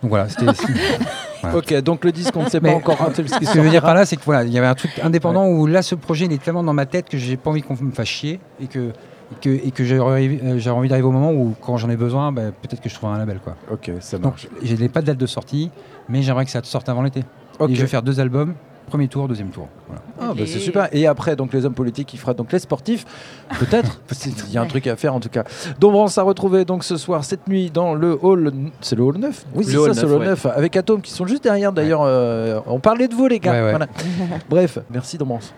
Donc 0.02 0.09
voilà, 0.11 0.28
c'était. 0.28 0.45
Ok, 1.55 1.75
donc 1.83 2.05
le 2.05 2.12
disque, 2.12 2.35
on 2.37 2.45
ne 2.45 2.49
sait 2.49 2.61
pas 2.61 2.69
Mais- 2.69 2.75
encore 2.75 2.97
quand 2.99 3.11
est-ce 3.19 3.37
qu'il 3.38 3.47
Ce 3.47 3.52
que 3.52 3.59
je 3.59 3.62
veux 3.62 3.71
dire 3.71 3.81
sortira. 3.81 3.87
par 3.88 3.95
là, 3.95 4.05
c'est 4.07 4.16
que 4.16 4.25
voilà, 4.25 4.45
il 4.45 4.52
y 4.52 4.59
avait 4.59 4.66
un 4.66 4.75
truc 4.75 4.90
indépendant 5.02 5.47
où 5.47 5.66
là, 5.66 5.83
ce 5.83 5.95
projet, 5.95 6.26
il 6.26 6.33
est 6.33 6.43
tellement 6.43 6.62
dans 6.62 6.73
ma 6.73 6.87
tête 6.87 7.09
que 7.09 7.19
j'ai 7.19 7.37
pas 7.37 7.50
envie 7.50 7.62
qu'on 7.62 7.76
me 7.81 7.93
fasse 7.93 8.09
chier 8.09 8.40
et 8.61 8.66
que 8.66 8.90
et 9.33 9.35
que, 9.43 9.49
et 9.50 9.71
que 9.73 9.85
j'aurais 9.85 10.28
euh, 10.28 10.71
envie 10.71 10.88
d'arriver 10.88 11.09
au 11.09 11.11
moment 11.11 11.33
où, 11.33 11.57
quand 11.61 11.76
j'en 11.78 11.90
ai 11.90 11.97
besoin, 11.97 12.31
bah, 12.31 12.43
peut-être 12.62 12.81
que 12.81 12.88
je 12.88 12.95
trouverai 12.95 13.16
un 13.16 13.19
label. 13.19 13.40
Quoi. 13.43 13.57
Ok, 13.73 13.90
ça 13.99 14.19
Donc, 14.19 14.35
marche. 14.35 14.49
je 14.62 14.75
n'ai 14.76 14.88
pas 14.88 15.00
de 15.00 15.07
date 15.07 15.19
de 15.19 15.26
sortie, 15.26 15.73
mais 16.09 16.23
j'aimerais 16.23 16.45
que 16.45 16.50
ça 16.52 16.61
sorte 16.62 16.88
avant 16.88 17.02
l'été. 17.02 17.25
Ok. 17.59 17.71
Et 17.71 17.75
je 17.75 17.81
vais 17.81 17.88
faire 17.88 18.02
deux 18.02 18.21
albums, 18.21 18.55
premier 18.87 19.09
tour, 19.09 19.28
deuxième 19.28 19.49
tour. 19.50 19.69
Voilà. 19.88 20.02
Ah, 20.21 20.35
bah, 20.37 20.45
c'est 20.47 20.57
Et- 20.59 20.61
super. 20.61 20.88
Et 20.93 21.07
après, 21.07 21.37
donc 21.37 21.52
les 21.52 21.64
hommes 21.66 21.75
politiques, 21.75 22.12
il 22.14 22.19
fera 22.19 22.35
donc 22.35 22.52
les 22.52 22.59
sportifs. 22.59 23.05
Peut-être. 23.59 24.00
Il 24.49 24.52
y 24.52 24.59
a 24.59 24.62
un 24.62 24.66
truc 24.66 24.87
à 24.87 24.97
faire 24.97 25.14
en 25.14 25.21
tout 25.21 25.28
cas. 25.28 25.45
Dombrance 25.78 26.19
a 26.19 26.23
retrouvé 26.23 26.64
donc 26.64 26.85
ce 26.85 26.97
soir, 26.97 27.25
cette 27.25 27.47
nuit, 27.49 27.71
dans 27.71 27.95
le 27.95 28.19
hall. 28.23 28.52
C'est 28.81 28.97
le 28.97 29.02
hall 29.02 29.19
9 29.19 29.45
Oui, 29.55 29.64
c'est 29.64 29.73
ça, 29.73 29.95
c'est 29.95 30.02
le 30.02 30.09
9, 30.09 30.12
hall 30.16 30.21
ouais. 30.21 30.26
9. 30.28 30.47
Avec 30.47 30.76
Atom 30.76 31.00
qui 31.02 31.11
sont 31.12 31.26
juste 31.26 31.43
derrière 31.45 31.73
d'ailleurs. 31.73 32.02
euh, 32.02 32.61
on 32.66 32.81
parlait 32.81 33.09
de 33.09 33.14
vous, 33.14 33.26
les 33.26 33.38
gars. 33.40 33.52
Ouais, 33.52 33.62
ouais. 33.62 33.71
Voilà. 33.71 33.87
Bref, 34.49 34.78
merci 34.90 35.19
Dombrance. 35.19 35.52